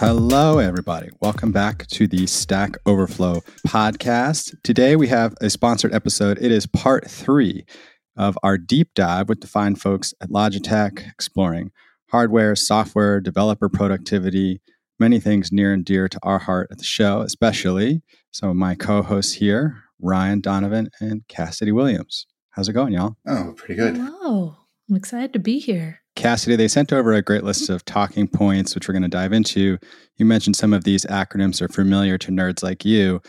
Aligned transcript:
Hello, 0.00 0.56
everybody. 0.56 1.10
Welcome 1.20 1.52
back 1.52 1.86
to 1.88 2.06
the 2.06 2.26
Stack 2.26 2.78
Overflow 2.86 3.42
podcast. 3.68 4.56
Today 4.62 4.96
we 4.96 5.08
have 5.08 5.34
a 5.42 5.50
sponsored 5.50 5.92
episode. 5.92 6.38
It 6.40 6.50
is 6.50 6.64
part 6.66 7.10
three 7.10 7.66
of 8.16 8.38
our 8.42 8.56
deep 8.56 8.94
dive 8.94 9.28
with 9.28 9.42
the 9.42 9.46
fine 9.46 9.76
folks 9.76 10.14
at 10.22 10.30
Logitech, 10.30 11.06
exploring 11.06 11.70
hardware, 12.10 12.56
software, 12.56 13.20
developer 13.20 13.68
productivity, 13.68 14.62
many 14.98 15.20
things 15.20 15.52
near 15.52 15.70
and 15.74 15.84
dear 15.84 16.08
to 16.08 16.18
our 16.22 16.38
heart 16.38 16.68
at 16.70 16.78
the 16.78 16.84
show, 16.84 17.20
especially 17.20 18.00
some 18.30 18.48
of 18.48 18.56
my 18.56 18.74
co 18.74 19.02
hosts 19.02 19.34
here, 19.34 19.84
Ryan 20.00 20.40
Donovan 20.40 20.88
and 20.98 21.28
Cassidy 21.28 21.72
Williams. 21.72 22.26
How's 22.52 22.70
it 22.70 22.72
going, 22.72 22.94
y'all? 22.94 23.16
Oh, 23.28 23.52
pretty 23.54 23.74
good. 23.74 23.98
Hello. 23.98 24.56
I'm 24.88 24.96
excited 24.96 25.34
to 25.34 25.38
be 25.38 25.58
here. 25.58 25.99
Cassidy, 26.16 26.56
they 26.56 26.68
sent 26.68 26.92
over 26.92 27.12
a 27.12 27.22
great 27.22 27.44
list 27.44 27.70
of 27.70 27.84
talking 27.84 28.28
points, 28.28 28.74
which 28.74 28.88
we're 28.88 28.92
going 28.92 29.02
to 29.02 29.08
dive 29.08 29.32
into. 29.32 29.78
You 30.16 30.26
mentioned 30.26 30.56
some 30.56 30.72
of 30.72 30.84
these 30.84 31.04
acronyms 31.06 31.62
are 31.62 31.68
familiar 31.68 32.18
to 32.18 32.32
nerds 32.32 32.62
like 32.62 32.84
you. 32.84 33.22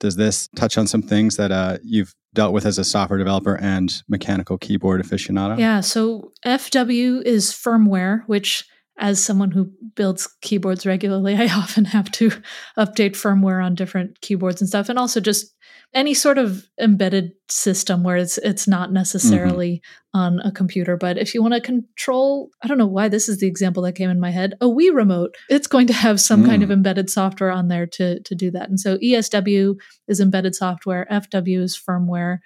Does 0.00 0.16
this 0.16 0.48
touch 0.56 0.78
on 0.78 0.86
some 0.86 1.02
things 1.02 1.36
that 1.36 1.50
uh, 1.50 1.78
you've 1.82 2.14
dealt 2.34 2.52
with 2.52 2.64
as 2.64 2.78
a 2.78 2.84
software 2.84 3.18
developer 3.18 3.56
and 3.56 4.02
mechanical 4.08 4.56
keyboard 4.56 5.02
aficionado? 5.02 5.58
Yeah. 5.58 5.80
So 5.80 6.32
FW 6.44 7.22
is 7.22 7.50
firmware, 7.50 8.22
which 8.26 8.64
as 8.98 9.22
someone 9.22 9.50
who 9.50 9.70
builds 9.94 10.28
keyboards 10.40 10.86
regularly, 10.86 11.36
I 11.38 11.46
often 11.54 11.86
have 11.86 12.10
to 12.12 12.30
update 12.78 13.12
firmware 13.12 13.64
on 13.64 13.74
different 13.74 14.20
keyboards 14.20 14.60
and 14.60 14.68
stuff. 14.68 14.88
And 14.88 14.98
also 14.98 15.20
just 15.20 15.54
any 15.94 16.12
sort 16.12 16.38
of 16.38 16.68
embedded 16.80 17.32
system 17.48 18.02
where 18.02 18.16
it's 18.16 18.38
it's 18.38 18.68
not 18.68 18.92
necessarily 18.92 19.82
mm-hmm. 20.14 20.18
on 20.18 20.40
a 20.40 20.52
computer. 20.52 20.96
But 20.96 21.18
if 21.18 21.34
you 21.34 21.42
want 21.42 21.54
to 21.54 21.60
control, 21.60 22.50
I 22.62 22.68
don't 22.68 22.78
know 22.78 22.86
why 22.86 23.08
this 23.08 23.28
is 23.28 23.38
the 23.38 23.46
example 23.46 23.82
that 23.84 23.94
came 23.94 24.10
in 24.10 24.20
my 24.20 24.30
head, 24.30 24.54
a 24.60 24.66
Wii 24.66 24.94
remote, 24.94 25.34
it's 25.48 25.66
going 25.66 25.86
to 25.86 25.92
have 25.92 26.20
some 26.20 26.44
mm. 26.44 26.46
kind 26.46 26.62
of 26.62 26.68
mm. 26.68 26.74
embedded 26.74 27.10
software 27.10 27.50
on 27.50 27.68
there 27.68 27.86
to 27.86 28.20
to 28.20 28.34
do 28.34 28.50
that. 28.50 28.68
And 28.68 28.78
so 28.78 28.98
ESW 28.98 29.76
is 30.06 30.20
embedded 30.20 30.54
software, 30.54 31.06
FW 31.10 31.60
is 31.60 31.78
firmware, 31.78 32.38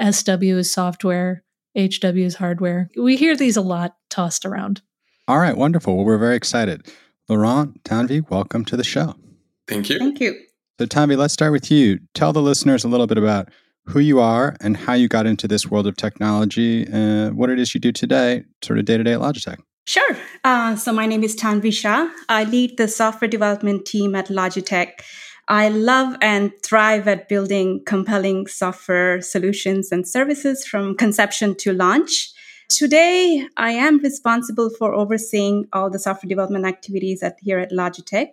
SW 0.00 0.42
is 0.42 0.72
software, 0.72 1.44
HW 1.76 2.24
is 2.24 2.34
hardware. 2.34 2.90
We 2.96 3.16
hear 3.16 3.36
these 3.36 3.56
a 3.56 3.62
lot 3.62 3.96
tossed 4.08 4.44
around. 4.44 4.82
All 5.28 5.38
right, 5.38 5.56
wonderful. 5.56 5.96
Well, 5.96 6.04
we're 6.04 6.18
very 6.18 6.36
excited. 6.36 6.88
Laurent, 7.28 7.84
Tanvi, 7.84 8.28
welcome 8.28 8.64
to 8.64 8.76
the 8.76 8.82
show. 8.82 9.14
Thank 9.68 9.88
you. 9.88 9.98
Thank 9.98 10.20
you. 10.20 10.34
So, 10.80 10.86
Tanvi, 10.86 11.14
let's 11.14 11.34
start 11.34 11.52
with 11.52 11.70
you. 11.70 12.00
Tell 12.14 12.32
the 12.32 12.40
listeners 12.40 12.84
a 12.84 12.88
little 12.88 13.06
bit 13.06 13.18
about 13.18 13.50
who 13.84 14.00
you 14.00 14.18
are 14.18 14.56
and 14.62 14.78
how 14.78 14.94
you 14.94 15.08
got 15.08 15.26
into 15.26 15.46
this 15.46 15.70
world 15.70 15.86
of 15.86 15.94
technology 15.94 16.86
and 16.90 17.36
what 17.36 17.50
it 17.50 17.58
is 17.58 17.74
you 17.74 17.80
do 17.80 17.92
today, 17.92 18.44
sort 18.64 18.78
of 18.78 18.86
day 18.86 18.96
to 18.96 19.04
day 19.04 19.12
at 19.12 19.20
Logitech. 19.20 19.58
Sure. 19.86 20.16
Uh, 20.42 20.74
so, 20.76 20.90
my 20.90 21.04
name 21.04 21.22
is 21.22 21.36
Tanvi 21.36 21.70
Shah. 21.70 22.08
I 22.30 22.44
lead 22.44 22.78
the 22.78 22.88
software 22.88 23.28
development 23.28 23.84
team 23.84 24.14
at 24.14 24.28
Logitech. 24.28 25.02
I 25.48 25.68
love 25.68 26.16
and 26.22 26.50
thrive 26.64 27.06
at 27.06 27.28
building 27.28 27.82
compelling 27.84 28.46
software 28.46 29.20
solutions 29.20 29.92
and 29.92 30.08
services 30.08 30.66
from 30.66 30.96
conception 30.96 31.56
to 31.56 31.74
launch. 31.74 32.32
Today, 32.70 33.46
I 33.58 33.72
am 33.72 33.98
responsible 33.98 34.70
for 34.70 34.94
overseeing 34.94 35.66
all 35.74 35.90
the 35.90 35.98
software 35.98 36.28
development 36.28 36.64
activities 36.64 37.22
at 37.22 37.36
here 37.42 37.58
at 37.58 37.70
Logitech. 37.70 38.28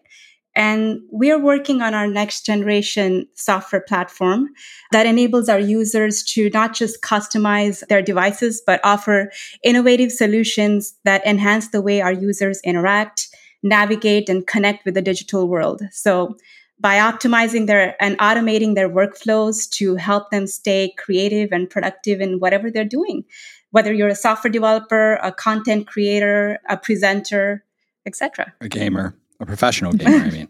And 0.58 1.02
we're 1.12 1.40
working 1.40 1.82
on 1.82 1.94
our 1.94 2.08
next 2.08 2.46
generation 2.46 3.28
software 3.36 3.82
platform 3.82 4.50
that 4.92 5.06
enables 5.06 5.48
our 5.50 5.60
users 5.60 6.24
to 6.34 6.50
not 6.50 6.74
just 6.74 7.02
customize 7.02 7.88
their 7.88 8.02
devices, 8.02 8.62
but 8.66 8.82
offer 8.84 9.32
innovative 9.64 10.12
solutions 10.12 10.96
that 11.06 11.26
enhance 11.26 11.70
the 11.70 11.82
way 11.82 12.02
our 12.02 12.12
users 12.12 12.60
interact, 12.64 13.30
navigate, 13.62 14.30
and 14.30 14.48
connect 14.48 14.84
with 14.84 14.96
the 14.96 15.02
digital 15.02 15.48
world. 15.48 15.84
So 15.92 16.36
by 16.80 16.98
optimizing 16.98 17.68
their 17.68 17.96
and 18.02 18.18
automating 18.18 18.76
their 18.76 18.90
workflows 18.90 19.70
to 19.78 19.96
help 19.96 20.32
them 20.32 20.48
stay 20.48 20.94
creative 20.98 21.52
and 21.52 21.70
productive 21.70 22.20
in 22.20 22.40
whatever 22.40 22.70
they're 22.70 22.84
doing 22.84 23.26
whether 23.72 23.94
you're 23.94 24.08
a 24.08 24.16
software 24.16 24.52
developer, 24.52 25.16
a 25.16 25.32
content 25.32 25.88
creator, 25.88 26.60
a 26.70 26.78
presenter, 26.78 27.64
etc. 28.06 28.54
A 28.62 28.70
gamer, 28.70 29.16
a 29.40 29.46
professional 29.46 29.94
gamer, 29.94 30.26
I 30.26 30.30
mean. 30.30 30.48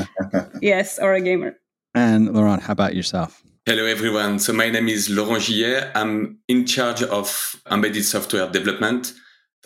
yes, 0.62 0.98
or 0.98 1.14
a 1.14 1.20
gamer. 1.20 1.56
And 1.94 2.32
Laurent, 2.32 2.62
how 2.62 2.72
about 2.72 2.94
yourself? 2.94 3.42
Hello, 3.66 3.84
everyone. 3.84 4.38
So 4.38 4.52
my 4.52 4.70
name 4.70 4.88
is 4.88 5.08
Laurent 5.08 5.44
Gillet. 5.44 5.90
I'm 5.94 6.38
in 6.48 6.66
charge 6.66 7.02
of 7.02 7.54
embedded 7.70 8.04
software 8.04 8.48
development. 8.50 9.12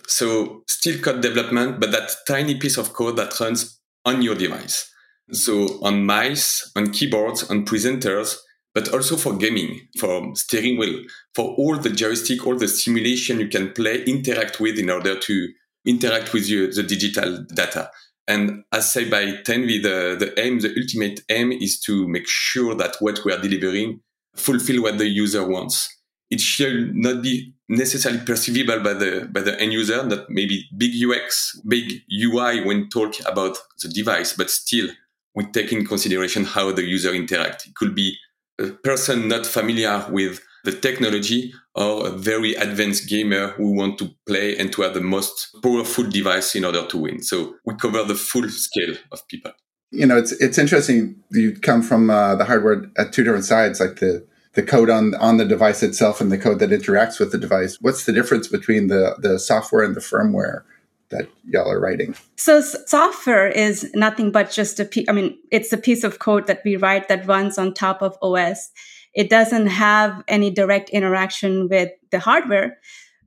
So 0.06 0.62
still 0.68 1.00
code 1.00 1.22
development, 1.22 1.80
but 1.80 1.92
that 1.92 2.10
tiny 2.26 2.56
piece 2.56 2.76
of 2.76 2.92
code 2.92 3.16
that 3.16 3.38
runs 3.40 3.80
on 4.04 4.22
your 4.22 4.34
device. 4.34 4.90
So 5.32 5.82
on 5.82 6.04
mice, 6.04 6.70
on 6.76 6.92
keyboards, 6.92 7.50
on 7.50 7.64
presenters, 7.64 8.36
but 8.74 8.92
also 8.92 9.16
for 9.16 9.34
gaming, 9.36 9.88
for 9.98 10.34
steering 10.34 10.78
wheel, 10.78 11.02
for 11.34 11.54
all 11.54 11.76
the 11.78 11.90
joystick, 11.90 12.46
all 12.46 12.56
the 12.56 12.68
simulation 12.68 13.40
you 13.40 13.48
can 13.48 13.72
play, 13.72 14.04
interact 14.04 14.60
with 14.60 14.78
in 14.78 14.90
order 14.90 15.18
to 15.18 15.48
interact 15.86 16.34
with 16.34 16.48
you, 16.48 16.70
the 16.70 16.82
digital 16.82 17.42
data. 17.54 17.90
And 18.28 18.64
as 18.72 18.92
said 18.92 19.10
by 19.10 19.24
Tanvi, 19.24 19.82
the, 19.82 20.16
the 20.18 20.40
aim, 20.40 20.58
the 20.60 20.74
ultimate 20.76 21.20
aim 21.28 21.52
is 21.52 21.78
to 21.80 22.08
make 22.08 22.26
sure 22.26 22.74
that 22.74 22.96
what 22.98 23.24
we 23.24 23.32
are 23.32 23.40
delivering 23.40 24.00
fulfill 24.34 24.82
what 24.82 24.98
the 24.98 25.06
user 25.06 25.46
wants. 25.46 25.88
It 26.30 26.40
should 26.40 26.94
not 26.94 27.22
be 27.22 27.54
necessarily 27.68 28.20
perceivable 28.24 28.80
by 28.82 28.94
the 28.94 29.28
by 29.30 29.40
the 29.42 29.58
end 29.60 29.72
user, 29.72 30.02
that 30.02 30.28
maybe 30.28 30.68
big 30.76 30.92
UX, 30.94 31.60
big 31.66 32.02
UI 32.12 32.64
when 32.64 32.88
talk 32.88 33.14
about 33.26 33.56
the 33.82 33.88
device, 33.88 34.32
but 34.32 34.50
still 34.50 34.88
we 35.34 35.44
take 35.46 35.72
in 35.72 35.86
consideration 35.86 36.44
how 36.44 36.72
the 36.72 36.82
user 36.82 37.14
interact. 37.14 37.66
It 37.66 37.74
could 37.74 37.94
be 37.94 38.16
a 38.58 38.68
person 38.68 39.28
not 39.28 39.46
familiar 39.46 40.04
with 40.10 40.40
the 40.66 40.72
technology 40.72 41.54
or 41.76 42.08
a 42.08 42.10
very 42.10 42.54
advanced 42.54 43.08
gamer 43.08 43.52
who 43.52 43.70
want 43.70 43.98
to 43.98 44.10
play 44.26 44.56
and 44.56 44.72
to 44.72 44.82
have 44.82 44.94
the 44.94 45.00
most 45.00 45.56
powerful 45.62 46.04
device 46.04 46.56
in 46.56 46.64
order 46.64 46.84
to 46.86 46.98
win. 46.98 47.22
So 47.22 47.54
we 47.64 47.74
cover 47.76 48.02
the 48.02 48.16
full 48.16 48.48
scale 48.48 48.96
of 49.12 49.26
people. 49.28 49.52
You 49.92 50.06
know, 50.06 50.18
it's 50.18 50.32
it's 50.32 50.58
interesting. 50.58 51.16
You 51.30 51.56
come 51.56 51.82
from 51.82 52.10
uh, 52.10 52.34
the 52.34 52.44
hardware 52.44 52.90
at 52.98 53.12
two 53.12 53.22
different 53.22 53.44
sides, 53.44 53.78
like 53.78 54.00
the 54.00 54.26
the 54.54 54.62
code 54.64 54.90
on 54.90 55.14
on 55.14 55.36
the 55.36 55.44
device 55.44 55.84
itself 55.84 56.20
and 56.20 56.32
the 56.32 56.38
code 56.38 56.58
that 56.58 56.70
interacts 56.70 57.20
with 57.20 57.30
the 57.30 57.38
device. 57.38 57.78
What's 57.80 58.04
the 58.04 58.12
difference 58.12 58.48
between 58.48 58.88
the 58.88 59.14
the 59.18 59.38
software 59.38 59.84
and 59.84 59.94
the 59.94 60.00
firmware? 60.00 60.62
that 61.10 61.28
y'all 61.44 61.70
are 61.70 61.78
writing? 61.78 62.16
So 62.34 62.60
software 62.60 63.46
is 63.46 63.88
nothing 63.94 64.32
but 64.32 64.50
just 64.50 64.80
a 64.80 64.84
piece. 64.84 65.06
I 65.08 65.12
mean, 65.12 65.38
it's 65.52 65.72
a 65.72 65.78
piece 65.78 66.02
of 66.02 66.18
code 66.18 66.48
that 66.48 66.62
we 66.64 66.74
write 66.74 67.06
that 67.06 67.28
runs 67.28 67.58
on 67.58 67.74
top 67.74 68.02
of 68.02 68.18
OS. 68.22 68.72
It 69.16 69.30
doesn't 69.30 69.68
have 69.68 70.22
any 70.28 70.50
direct 70.50 70.90
interaction 70.90 71.68
with 71.68 71.90
the 72.10 72.20
hardware. 72.20 72.78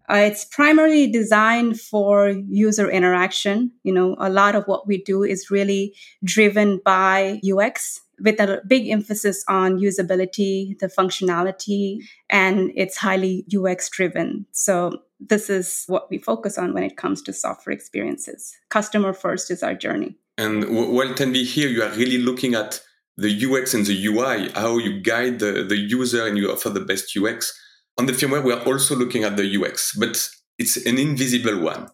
Uh, 0.10 0.18
it's 0.18 0.46
primarily 0.46 1.12
designed 1.12 1.82
for 1.82 2.30
user 2.30 2.90
interaction. 2.90 3.72
You 3.84 3.94
know, 3.94 4.16
a 4.20 4.30
lot 4.30 4.56
of 4.56 4.66
what 4.66 4.88
we 4.88 5.04
do 5.04 5.24
is 5.24 5.52
really 5.52 5.96
driven 6.24 6.80
by 6.86 7.42
UX 7.44 8.02
with 8.22 8.40
a 8.40 8.62
big 8.68 8.90
emphasis 8.90 9.44
on 9.48 9.80
usability, 9.80 10.78
the 10.80 10.88
functionality, 10.88 12.00
and 12.30 12.72
it's 12.76 12.98
highly 12.98 13.46
UX 13.56 13.90
driven. 13.90 14.46
So 14.52 14.92
this 15.20 15.50
is 15.50 15.86
what 15.88 16.10
we 16.10 16.18
focus 16.18 16.58
on 16.58 16.74
when 16.74 16.84
it 16.84 16.98
comes 16.98 17.22
to 17.24 17.34
software 17.34 17.74
experiences. 17.74 18.56
Customer 18.70 19.14
first 19.14 19.50
is 19.50 19.64
our 19.64 19.74
journey. 19.74 20.18
And 20.38 20.70
while 20.70 21.14
Tanvi 21.14 21.46
here, 21.46 21.68
you 21.68 21.84
are 21.84 21.92
really 21.92 22.18
looking 22.20 22.56
at 22.56 22.82
the 23.20 23.46
UX 23.46 23.74
and 23.74 23.86
the 23.86 24.06
UI, 24.06 24.50
how 24.56 24.78
you 24.78 25.02
guide 25.02 25.40
the, 25.40 25.64
the 25.64 25.76
user 25.76 26.26
and 26.26 26.38
you 26.38 26.52
offer 26.52 26.70
the 26.70 26.80
best 26.80 27.16
UX. 27.18 27.54
On 27.98 28.06
the 28.06 28.14
firmware, 28.14 28.44
we 28.44 28.54
are 28.54 28.62
also 28.62 28.96
looking 28.96 29.26
at 29.26 29.36
the 29.36 29.58
UX, 29.58 29.94
but 29.94 30.30
it's 30.58 30.78
an 30.86 30.98
invisible 30.98 31.60
one. 31.60 31.90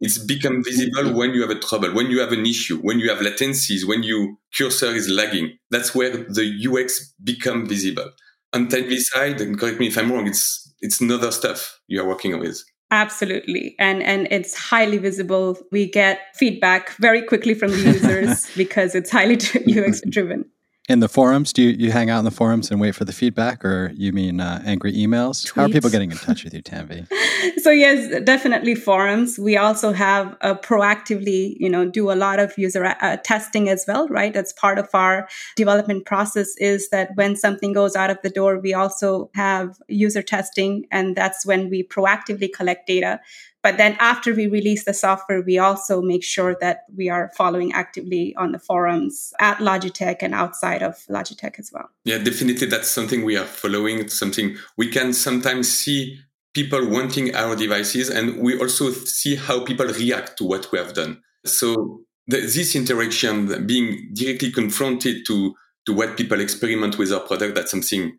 It's 0.00 0.18
become 0.18 0.62
visible 0.62 1.14
when 1.14 1.32
you 1.32 1.40
have 1.40 1.50
a 1.50 1.58
trouble, 1.58 1.94
when 1.94 2.10
you 2.10 2.20
have 2.20 2.32
an 2.32 2.44
issue, 2.44 2.78
when 2.80 3.00
you 3.00 3.08
have 3.08 3.20
latencies, 3.20 3.86
when 3.86 4.02
your 4.02 4.34
cursor 4.54 4.94
is 4.94 5.08
lagging. 5.08 5.56
That's 5.70 5.94
where 5.94 6.10
the 6.10 6.66
UX 6.68 7.14
become 7.24 7.66
visible. 7.66 8.10
On 8.52 8.68
Tanvi's 8.68 9.08
side, 9.08 9.40
and 9.40 9.58
correct 9.58 9.80
me 9.80 9.86
if 9.86 9.96
I'm 9.96 10.12
wrong, 10.12 10.26
it's 10.26 10.70
it's 10.80 11.00
another 11.00 11.30
stuff 11.30 11.80
you 11.88 12.02
are 12.02 12.06
working 12.06 12.38
with. 12.38 12.62
Absolutely. 12.90 13.74
And 13.78 14.02
and 14.02 14.28
it's 14.30 14.54
highly 14.54 14.98
visible. 14.98 15.58
We 15.72 15.90
get 15.90 16.20
feedback 16.34 16.90
very 16.98 17.22
quickly 17.22 17.54
from 17.54 17.70
the 17.70 17.78
users 17.78 18.46
because 18.56 18.94
it's 18.94 19.10
highly 19.10 19.36
UX 19.66 20.02
driven 20.10 20.44
in 20.88 21.00
the 21.00 21.08
forums 21.08 21.52
do 21.52 21.62
you, 21.62 21.70
you 21.70 21.90
hang 21.90 22.10
out 22.10 22.20
in 22.20 22.24
the 22.24 22.30
forums 22.30 22.70
and 22.70 22.80
wait 22.80 22.94
for 22.94 23.04
the 23.04 23.12
feedback 23.12 23.64
or 23.64 23.92
you 23.94 24.12
mean 24.12 24.40
uh, 24.40 24.62
angry 24.64 24.92
emails? 24.92 25.44
Tweets. 25.44 25.54
how 25.54 25.64
are 25.64 25.68
people 25.68 25.90
getting 25.90 26.10
in 26.10 26.16
touch 26.16 26.44
with 26.44 26.54
you 26.54 26.62
tanvi? 26.62 27.06
So 27.58 27.70
yes 27.70 28.22
definitely 28.24 28.74
forums. 28.74 29.38
We 29.38 29.56
also 29.56 29.92
have 29.92 30.36
a 30.40 30.54
proactively 30.54 31.56
you 31.58 31.68
know 31.68 31.88
do 31.88 32.10
a 32.10 32.14
lot 32.14 32.38
of 32.38 32.56
user 32.56 32.84
uh, 32.84 33.16
testing 33.24 33.68
as 33.68 33.84
well 33.88 34.08
right? 34.08 34.32
That's 34.32 34.52
part 34.52 34.78
of 34.78 34.88
our 34.94 35.28
development 35.56 36.06
process 36.06 36.56
is 36.58 36.88
that 36.90 37.10
when 37.14 37.36
something 37.36 37.72
goes 37.72 37.96
out 37.96 38.10
of 38.10 38.18
the 38.22 38.30
door 38.30 38.58
we 38.58 38.72
also 38.74 39.30
have 39.34 39.76
user 39.88 40.22
testing 40.22 40.86
and 40.90 41.16
that's 41.16 41.44
when 41.44 41.68
we 41.68 41.82
proactively 41.82 42.52
collect 42.52 42.86
data 42.86 43.20
But 43.66 43.78
then 43.78 43.96
after 43.98 44.32
we 44.32 44.46
release 44.46 44.84
the 44.84 44.94
software, 44.94 45.42
we 45.42 45.58
also 45.58 46.00
make 46.00 46.22
sure 46.22 46.56
that 46.60 46.84
we 46.96 47.10
are 47.10 47.32
following 47.36 47.72
actively 47.72 48.32
on 48.36 48.52
the 48.52 48.60
forums 48.60 49.32
at 49.40 49.58
Logitech 49.58 50.18
and 50.20 50.32
outside 50.34 50.84
of 50.84 50.94
Logitech 51.10 51.58
as 51.58 51.72
well. 51.72 51.90
Yeah, 52.04 52.18
definitely. 52.18 52.68
That's 52.68 52.88
something 52.88 53.24
we 53.24 53.36
are 53.36 53.44
following. 53.44 53.98
It's 53.98 54.16
something 54.16 54.56
we 54.76 54.88
can 54.88 55.12
sometimes 55.12 55.68
see 55.68 56.16
people 56.54 56.88
wanting 56.88 57.34
our 57.34 57.56
devices, 57.56 58.08
and 58.08 58.38
we 58.38 58.56
also 58.56 58.92
see 58.92 59.34
how 59.34 59.64
people 59.64 59.86
react 59.86 60.38
to 60.38 60.44
what 60.44 60.70
we 60.70 60.78
have 60.78 60.94
done. 60.94 61.20
So 61.44 62.02
the, 62.28 62.42
this 62.42 62.76
interaction, 62.76 63.66
being 63.66 64.10
directly 64.12 64.52
confronted 64.52 65.26
to 65.26 65.56
to 65.86 65.92
what 65.92 66.16
people 66.16 66.40
experiment 66.40 66.98
with 66.98 67.12
our 67.12 67.18
product, 67.26 67.56
that's 67.56 67.72
something 67.72 68.16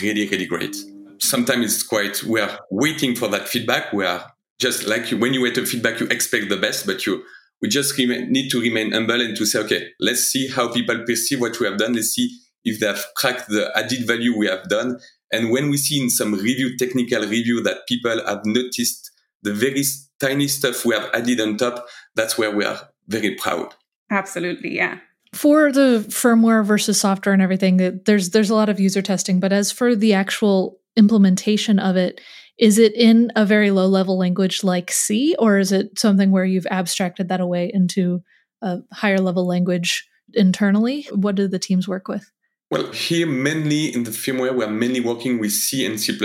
really, 0.00 0.26
really 0.26 0.46
great. 0.46 0.74
Sometimes 1.18 1.64
it's 1.66 1.82
quite, 1.82 2.22
we 2.24 2.40
are 2.40 2.60
waiting 2.70 3.14
for 3.14 3.28
that 3.28 3.46
feedback. 3.46 3.92
We 3.92 4.06
are 4.06 4.32
just 4.58 4.86
like 4.86 5.10
you, 5.10 5.18
when 5.18 5.34
you 5.34 5.42
wait 5.42 5.58
a 5.58 5.66
feedback, 5.66 6.00
you 6.00 6.06
expect 6.08 6.48
the 6.48 6.56
best, 6.56 6.86
but 6.86 7.06
you, 7.06 7.22
we 7.60 7.68
just 7.68 7.96
remain, 7.98 8.30
need 8.30 8.50
to 8.50 8.60
remain 8.60 8.92
humble 8.92 9.20
and 9.20 9.36
to 9.36 9.46
say, 9.46 9.60
okay, 9.60 9.88
let's 10.00 10.22
see 10.22 10.48
how 10.48 10.72
people 10.72 11.02
perceive 11.06 11.40
what 11.40 11.58
we 11.60 11.66
have 11.66 11.78
done. 11.78 11.94
Let's 11.94 12.08
see 12.08 12.38
if 12.64 12.80
they 12.80 12.86
have 12.86 13.04
cracked 13.16 13.48
the 13.48 13.70
added 13.76 14.06
value 14.06 14.36
we 14.36 14.46
have 14.46 14.68
done. 14.68 14.98
And 15.32 15.50
when 15.50 15.70
we 15.70 15.76
see 15.76 16.00
in 16.00 16.10
some 16.10 16.34
review, 16.34 16.76
technical 16.76 17.22
review 17.22 17.62
that 17.62 17.86
people 17.88 18.24
have 18.26 18.42
noticed 18.44 19.10
the 19.42 19.52
very 19.52 19.82
tiny 20.20 20.48
stuff 20.48 20.84
we 20.84 20.94
have 20.94 21.10
added 21.12 21.40
on 21.40 21.56
top, 21.56 21.86
that's 22.14 22.38
where 22.38 22.50
we 22.50 22.64
are 22.64 22.88
very 23.08 23.34
proud. 23.34 23.74
Absolutely. 24.10 24.74
Yeah 24.74 24.98
for 25.32 25.70
the 25.70 26.04
firmware 26.08 26.64
versus 26.64 26.98
software 26.98 27.32
and 27.32 27.42
everything 27.42 28.00
there's 28.04 28.30
there's 28.30 28.48
a 28.48 28.54
lot 28.54 28.68
of 28.68 28.80
user 28.80 29.02
testing 29.02 29.38
but 29.38 29.52
as 29.52 29.70
for 29.70 29.94
the 29.94 30.14
actual 30.14 30.78
implementation 30.96 31.78
of 31.78 31.96
it 31.96 32.20
is 32.58 32.78
it 32.78 32.94
in 32.94 33.30
a 33.36 33.44
very 33.44 33.70
low 33.70 33.86
level 33.86 34.18
language 34.18 34.64
like 34.64 34.90
c 34.90 35.34
or 35.38 35.58
is 35.58 35.72
it 35.72 35.98
something 35.98 36.30
where 36.30 36.44
you've 36.44 36.66
abstracted 36.70 37.28
that 37.28 37.40
away 37.40 37.70
into 37.72 38.22
a 38.62 38.78
higher 38.92 39.18
level 39.18 39.46
language 39.46 40.08
internally 40.34 41.06
what 41.12 41.34
do 41.34 41.46
the 41.46 41.58
teams 41.58 41.86
work 41.86 42.08
with 42.08 42.30
well 42.70 42.90
here 42.92 43.26
mainly 43.26 43.94
in 43.94 44.04
the 44.04 44.10
firmware 44.10 44.54
we're 44.54 44.68
mainly 44.68 45.00
working 45.00 45.38
with 45.38 45.52
c 45.52 45.84
and 45.84 46.00
c++ 46.00 46.16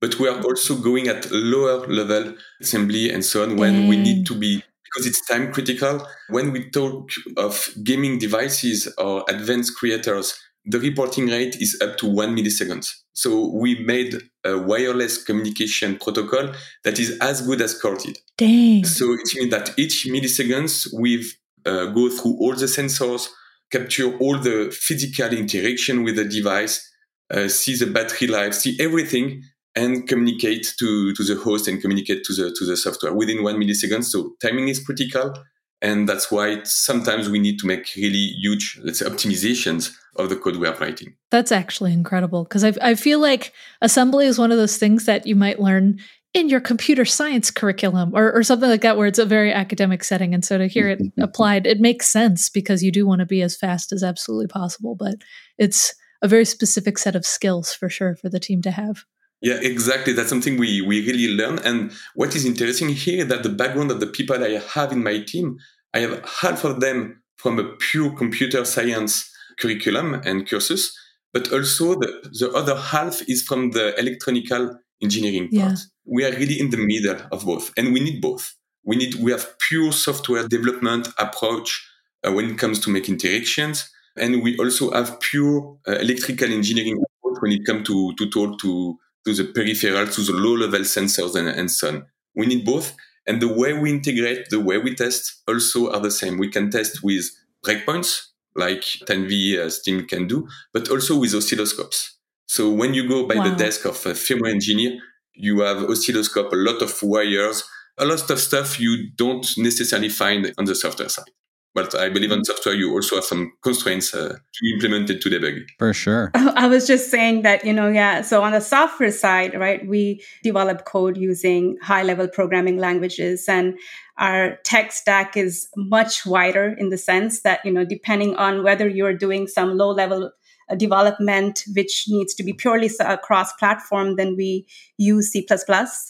but 0.00 0.18
we 0.18 0.28
are 0.28 0.40
also 0.42 0.76
going 0.76 1.08
at 1.08 1.30
lower 1.30 1.86
level 1.86 2.34
assembly 2.60 3.10
and 3.10 3.24
so 3.24 3.42
on 3.42 3.56
when 3.56 3.72
Dang. 3.72 3.88
we 3.88 3.96
need 3.96 4.26
to 4.26 4.34
be 4.34 4.62
because 4.88 5.06
it's 5.06 5.26
time 5.26 5.52
critical. 5.52 6.06
When 6.28 6.52
we 6.52 6.70
talk 6.70 7.10
of 7.36 7.68
gaming 7.82 8.18
devices 8.18 8.92
or 8.98 9.24
advanced 9.28 9.76
creators, 9.76 10.38
the 10.68 10.78
reporting 10.78 11.26
rate 11.28 11.56
is 11.60 11.80
up 11.80 11.96
to 11.98 12.06
one 12.06 12.36
millisecond. 12.36 12.86
So 13.12 13.50
we 13.52 13.78
made 13.84 14.14
a 14.44 14.58
wireless 14.58 15.22
communication 15.24 15.96
protocol 15.98 16.52
that 16.84 16.98
is 16.98 17.18
as 17.20 17.40
good 17.40 17.60
as 17.60 17.78
corded. 17.78 18.18
Dang. 18.36 18.84
So 18.84 19.12
it 19.12 19.28
means 19.34 19.50
that 19.50 19.76
each 19.78 20.06
milliseconds 20.06 20.88
we 20.92 21.24
uh, 21.64 21.86
go 21.86 22.10
through 22.10 22.36
all 22.38 22.54
the 22.54 22.66
sensors, 22.66 23.28
capture 23.72 24.16
all 24.18 24.38
the 24.38 24.70
physical 24.70 25.32
interaction 25.36 26.04
with 26.04 26.16
the 26.16 26.24
device, 26.24 26.86
uh, 27.30 27.48
see 27.48 27.74
the 27.74 27.86
battery 27.86 28.28
life, 28.28 28.54
see 28.54 28.76
everything, 28.78 29.42
and 29.74 30.06
communicate 30.06 30.74
to, 30.78 31.14
to 31.14 31.24
the 31.24 31.36
host 31.36 31.68
and 31.68 31.80
communicate 31.80 32.24
to 32.24 32.34
the 32.34 32.54
to 32.58 32.64
the 32.64 32.76
software 32.76 33.14
within 33.14 33.42
one 33.42 33.56
millisecond. 33.56 34.04
So 34.04 34.34
timing 34.42 34.68
is 34.68 34.84
critical. 34.84 35.34
And 35.80 36.08
that's 36.08 36.30
why 36.30 36.62
sometimes 36.64 37.28
we 37.28 37.38
need 37.38 37.58
to 37.60 37.66
make 37.66 37.92
really 37.96 38.34
huge, 38.40 38.80
let's 38.82 38.98
say, 38.98 39.06
optimizations 39.06 39.94
of 40.16 40.28
the 40.28 40.36
code 40.36 40.56
we 40.56 40.66
are 40.66 40.76
writing. 40.76 41.14
That's 41.30 41.52
actually 41.52 41.92
incredible 41.92 42.44
because 42.44 42.64
I, 42.64 42.72
I 42.82 42.94
feel 42.96 43.20
like 43.20 43.52
assembly 43.80 44.26
is 44.26 44.38
one 44.38 44.50
of 44.50 44.58
those 44.58 44.76
things 44.76 45.04
that 45.04 45.26
you 45.26 45.36
might 45.36 45.60
learn 45.60 46.00
in 46.34 46.48
your 46.48 46.60
computer 46.60 47.04
science 47.04 47.50
curriculum 47.50 48.12
or, 48.14 48.32
or 48.32 48.42
something 48.42 48.68
like 48.68 48.82
that, 48.82 48.96
where 48.96 49.06
it's 49.06 49.18
a 49.18 49.24
very 49.24 49.52
academic 49.52 50.04
setting. 50.04 50.34
And 50.34 50.44
so 50.44 50.58
to 50.58 50.66
hear 50.66 50.88
it 50.88 51.00
mm-hmm. 51.00 51.22
applied, 51.22 51.66
it 51.66 51.80
makes 51.80 52.08
sense 52.08 52.50
because 52.50 52.82
you 52.82 52.92
do 52.92 53.06
want 53.06 53.20
to 53.20 53.26
be 53.26 53.40
as 53.40 53.56
fast 53.56 53.92
as 53.92 54.02
absolutely 54.02 54.48
possible. 54.48 54.94
But 54.94 55.16
it's 55.58 55.94
a 56.22 56.28
very 56.28 56.44
specific 56.44 56.98
set 56.98 57.16
of 57.16 57.24
skills 57.24 57.72
for 57.72 57.88
sure 57.88 58.16
for 58.16 58.28
the 58.28 58.40
team 58.40 58.62
to 58.62 58.72
have. 58.72 59.04
Yeah, 59.40 59.58
exactly. 59.60 60.12
That's 60.12 60.28
something 60.28 60.56
we, 60.56 60.80
we 60.82 61.06
really 61.06 61.34
learn. 61.34 61.60
And 61.60 61.92
what 62.14 62.34
is 62.34 62.44
interesting 62.44 62.88
here 62.88 63.22
is 63.22 63.28
that 63.28 63.44
the 63.44 63.48
background 63.48 63.90
of 63.90 64.00
the 64.00 64.06
people 64.06 64.42
I 64.42 64.60
have 64.74 64.92
in 64.92 65.02
my 65.02 65.20
team, 65.20 65.58
I 65.94 66.00
have 66.00 66.24
half 66.40 66.64
of 66.64 66.80
them 66.80 67.22
from 67.36 67.58
a 67.58 67.64
pure 67.76 68.10
computer 68.10 68.64
science 68.64 69.30
curriculum 69.60 70.14
and 70.24 70.48
courses, 70.48 70.96
but 71.32 71.52
also 71.52 71.94
the, 71.94 72.30
the 72.38 72.50
other 72.52 72.76
half 72.76 73.22
is 73.28 73.42
from 73.42 73.70
the 73.70 73.98
electronical 73.98 74.78
engineering 75.02 75.44
part. 75.44 75.52
Yeah. 75.52 75.74
We 76.04 76.24
are 76.24 76.32
really 76.32 76.58
in 76.58 76.70
the 76.70 76.78
middle 76.78 77.20
of 77.30 77.44
both, 77.44 77.72
and 77.76 77.92
we 77.92 78.00
need 78.00 78.20
both. 78.20 78.54
We 78.84 78.96
need 78.96 79.16
we 79.16 79.30
have 79.30 79.58
pure 79.58 79.92
software 79.92 80.48
development 80.48 81.08
approach 81.18 81.86
uh, 82.26 82.32
when 82.32 82.50
it 82.50 82.58
comes 82.58 82.80
to 82.80 82.90
make 82.90 83.08
interactions, 83.08 83.90
and 84.16 84.42
we 84.42 84.56
also 84.56 84.90
have 84.90 85.20
pure 85.20 85.78
uh, 85.86 85.92
electrical 85.96 86.50
engineering 86.50 86.96
approach 86.96 87.42
when 87.42 87.52
it 87.52 87.66
comes 87.66 87.86
to 87.88 88.14
to 88.14 88.30
talk 88.30 88.58
to 88.60 88.98
to 89.24 89.34
the 89.34 89.44
peripheral, 89.44 90.06
to 90.06 90.22
the 90.22 90.32
low 90.32 90.54
level 90.54 90.80
sensors 90.80 91.34
and, 91.34 91.48
and 91.48 91.70
so 91.70 91.88
on. 91.88 92.06
We 92.34 92.46
need 92.46 92.64
both. 92.64 92.94
And 93.26 93.42
the 93.42 93.52
way 93.52 93.74
we 93.74 93.90
integrate, 93.90 94.48
the 94.48 94.60
way 94.60 94.78
we 94.78 94.94
test 94.94 95.42
also 95.46 95.92
are 95.92 96.00
the 96.00 96.10
same. 96.10 96.38
We 96.38 96.48
can 96.48 96.70
test 96.70 97.02
with 97.02 97.24
breakpoints, 97.64 98.28
like 98.56 98.82
Tanvi 99.06 99.58
uh, 99.58 99.70
Steam 99.70 100.06
can 100.06 100.26
do, 100.26 100.48
but 100.72 100.88
also 100.88 101.18
with 101.18 101.32
oscilloscopes. 101.32 102.12
So 102.46 102.70
when 102.72 102.94
you 102.94 103.06
go 103.06 103.26
by 103.28 103.36
wow. 103.36 103.50
the 103.50 103.56
desk 103.56 103.84
of 103.84 103.96
a 104.06 104.10
firmware 104.10 104.50
engineer, 104.50 104.98
you 105.34 105.60
have 105.60 105.84
oscilloscope, 105.84 106.52
a 106.52 106.56
lot 106.56 106.80
of 106.80 107.02
wires, 107.02 107.62
a 107.98 108.06
lot 108.06 108.30
of 108.30 108.38
stuff 108.38 108.80
you 108.80 109.10
don't 109.14 109.46
necessarily 109.58 110.08
find 110.08 110.52
on 110.56 110.64
the 110.64 110.74
software 110.74 111.08
side. 111.08 111.30
But 111.74 111.94
I 111.94 112.08
believe 112.08 112.32
on 112.32 112.44
software, 112.44 112.74
you 112.74 112.92
also 112.92 113.16
have 113.16 113.24
some 113.24 113.52
constraints 113.62 114.14
uh, 114.14 114.28
to 114.28 114.74
implement 114.74 115.10
it 115.10 115.20
to 115.22 115.28
debug. 115.28 115.60
For 115.78 115.92
sure. 115.92 116.30
I 116.34 116.66
was 116.66 116.86
just 116.86 117.10
saying 117.10 117.42
that, 117.42 117.64
you 117.64 117.72
know, 117.72 117.88
yeah. 117.88 118.22
So 118.22 118.42
on 118.42 118.52
the 118.52 118.60
software 118.60 119.12
side, 119.12 119.54
right, 119.58 119.86
we 119.86 120.24
develop 120.42 120.86
code 120.86 121.16
using 121.16 121.76
high 121.82 122.02
level 122.02 122.26
programming 122.26 122.78
languages 122.78 123.44
and 123.48 123.78
our 124.18 124.56
tech 124.64 124.90
stack 124.92 125.36
is 125.36 125.68
much 125.76 126.26
wider 126.26 126.74
in 126.76 126.88
the 126.88 126.98
sense 126.98 127.42
that, 127.42 127.64
you 127.64 127.72
know, 127.72 127.84
depending 127.84 128.34
on 128.36 128.64
whether 128.64 128.88
you're 128.88 129.14
doing 129.14 129.46
some 129.46 129.76
low 129.76 129.90
level 129.90 130.32
development 130.76 131.64
which 131.74 132.06
needs 132.08 132.34
to 132.34 132.42
be 132.42 132.52
purely 132.52 132.90
cross 133.22 133.52
platform, 133.54 134.16
then 134.16 134.36
we 134.36 134.66
use 134.96 135.30
C++, 135.30 135.46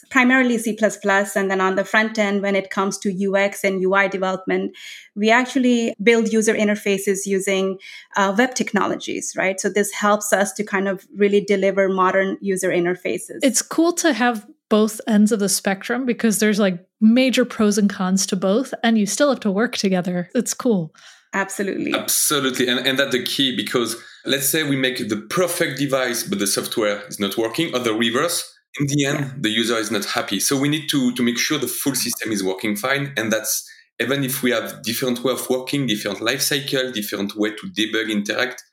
primarily 0.09 0.57
C++. 0.57 0.77
And 1.35 1.51
then 1.51 1.61
on 1.61 1.75
the 1.75 1.85
front 1.85 2.17
end, 2.17 2.41
when 2.41 2.55
it 2.55 2.69
comes 2.69 2.97
to 2.99 3.33
UX 3.33 3.63
and 3.63 3.83
UI 3.83 4.09
development, 4.09 4.75
we 5.15 5.29
actually 5.29 5.93
build 6.01 6.31
user 6.31 6.53
interfaces 6.53 7.25
using 7.25 7.77
uh, 8.15 8.33
web 8.37 8.55
technologies, 8.55 9.33
right? 9.37 9.59
So 9.59 9.69
this 9.69 9.91
helps 9.91 10.33
us 10.33 10.53
to 10.53 10.63
kind 10.63 10.87
of 10.87 11.07
really 11.15 11.41
deliver 11.41 11.89
modern 11.89 12.37
user 12.41 12.69
interfaces. 12.69 13.39
It's 13.41 13.61
cool 13.61 13.93
to 13.93 14.13
have 14.13 14.47
both 14.69 15.01
ends 15.07 15.31
of 15.31 15.39
the 15.39 15.49
spectrum 15.49 16.05
because 16.05 16.39
there's 16.39 16.59
like 16.59 16.85
major 17.01 17.43
pros 17.43 17.77
and 17.77 17.89
cons 17.89 18.25
to 18.27 18.35
both, 18.35 18.73
and 18.83 18.97
you 18.97 19.05
still 19.05 19.29
have 19.29 19.39
to 19.41 19.51
work 19.51 19.75
together. 19.77 20.29
It's 20.35 20.53
cool. 20.53 20.93
Absolutely. 21.33 21.93
Absolutely. 21.93 22.67
And, 22.67 22.85
and 22.85 22.97
that's 22.97 23.11
the 23.11 23.23
key 23.23 23.55
because 23.55 23.95
let's 24.25 24.47
say 24.49 24.63
we 24.63 24.75
make 24.75 24.97
the 25.09 25.17
perfect 25.29 25.77
device, 25.77 26.23
but 26.23 26.39
the 26.39 26.47
software 26.47 27.05
is 27.07 27.19
not 27.19 27.37
working, 27.37 27.73
or 27.73 27.79
the 27.79 27.93
reverse. 27.93 28.55
In 28.79 28.85
the 28.87 29.05
end, 29.05 29.19
yeah. 29.19 29.31
the 29.37 29.49
user 29.49 29.77
is 29.77 29.91
not 29.91 30.05
happy. 30.05 30.39
So 30.39 30.57
we 30.57 30.69
need 30.69 30.89
to, 30.89 31.13
to 31.13 31.23
make 31.23 31.39
sure 31.39 31.57
the 31.57 31.67
full 31.67 31.95
system 31.95 32.31
is 32.31 32.43
working 32.43 32.75
fine. 32.75 33.13
And 33.17 33.31
that's 33.31 33.67
even 33.99 34.23
if 34.23 34.43
we 34.43 34.51
have 34.51 34.83
different 34.83 35.23
way 35.23 35.33
of 35.33 35.49
working, 35.49 35.87
different 35.87 36.21
life 36.21 36.41
cycle, 36.41 36.91
different 36.91 37.35
way 37.35 37.51
to 37.51 37.67
debug, 37.67 38.11
interact, 38.11 38.63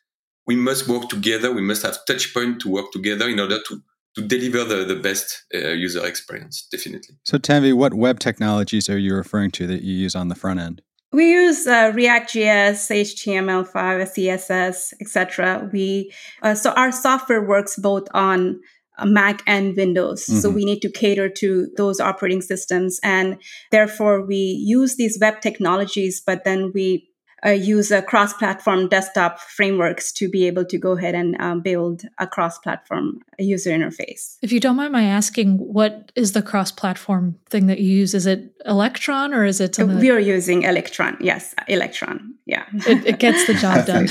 we 0.47 0.55
must 0.55 0.87
work 0.87 1.09
together. 1.09 1.50
We 1.50 1.62
must 1.62 1.83
have 1.83 1.99
touch 2.07 2.33
point 2.35 2.61
to 2.61 2.69
work 2.69 2.93
together 2.93 3.29
in 3.29 3.41
order 3.41 3.59
to 3.69 3.83
to 4.17 4.23
deliver 4.23 4.65
the, 4.65 4.85
the 4.85 4.97
best 4.97 5.45
uh, 5.55 5.59
user 5.59 6.05
experience, 6.07 6.67
definitely. 6.73 7.17
So, 7.25 7.37
Tanvi, 7.37 7.75
what 7.75 7.93
web 7.93 8.19
technologies 8.19 8.88
are 8.88 8.97
you 8.97 9.15
referring 9.15 9.50
to 9.53 9.67
that 9.67 9.83
you 9.83 9.95
use 9.95 10.17
on 10.17 10.29
the 10.29 10.35
front 10.35 10.59
end? 10.59 10.81
We 11.16 11.30
use 11.30 11.66
uh, 11.66 11.92
React.js, 11.94 12.90
HTML5, 12.90 13.73
CSS, 13.73 14.92
etc. 15.00 15.70
We 15.73 16.12
uh, 16.42 16.54
so 16.54 16.73
our 16.73 16.92
software 16.92 17.42
works 17.42 17.76
both 17.76 18.06
on 18.12 18.61
uh, 18.99 19.06
Mac 19.06 19.40
and 19.46 19.75
Windows. 19.75 20.26
Mm-hmm. 20.26 20.40
So 20.40 20.50
we 20.50 20.66
need 20.66 20.82
to 20.82 20.90
cater 20.90 21.30
to 21.30 21.68
those 21.78 22.00
operating 22.00 22.42
systems, 22.42 23.00
and 23.02 23.40
therefore 23.70 24.26
we 24.26 24.37
use 24.37 24.96
these 24.96 25.16
web 25.18 25.40
technologies, 25.40 26.20
but 26.20 26.44
then 26.44 26.70
we 26.75 27.08
uh, 27.45 27.50
use 27.50 27.90
a 27.90 28.02
cross-platform 28.02 28.88
desktop 28.88 29.40
frameworks 29.40 30.11
to 30.12 30.28
be 30.28 30.47
able 30.47 30.64
to 30.64 30.78
go 30.78 30.93
ahead 30.93 31.14
and 31.14 31.40
um, 31.40 31.61
build 31.61 32.02
a 32.19 32.26
cross-platform 32.26 33.21
user 33.38 33.71
interface. 33.71 34.37
If 34.43 34.52
you 34.52 34.61
don't 34.61 34.76
mind 34.76 34.93
my 34.93 35.05
asking, 35.05 35.59
what 35.59 36.12
is 36.16 36.33
the 36.33 36.43
cross-platform 36.43 37.37
thing 37.50 37.66
that 37.66 37.78
you 37.78 37.90
use? 37.90 38.14
Is 38.14 38.26
it 38.26 38.52
Electron 38.64 39.35
or 39.35 39.45
is 39.45 39.61
it 39.61 39.75
something? 39.75 39.99
We 39.99 40.11
are 40.11 40.19
using 40.19 40.62
Electron. 40.62 41.16
Yes, 41.21 41.55
Electron. 41.69 42.35
Yeah, 42.47 42.64
it, 42.73 43.05
it 43.07 43.19
gets 43.19 43.47
the 43.47 43.55
job 43.55 43.87
done. 43.87 44.09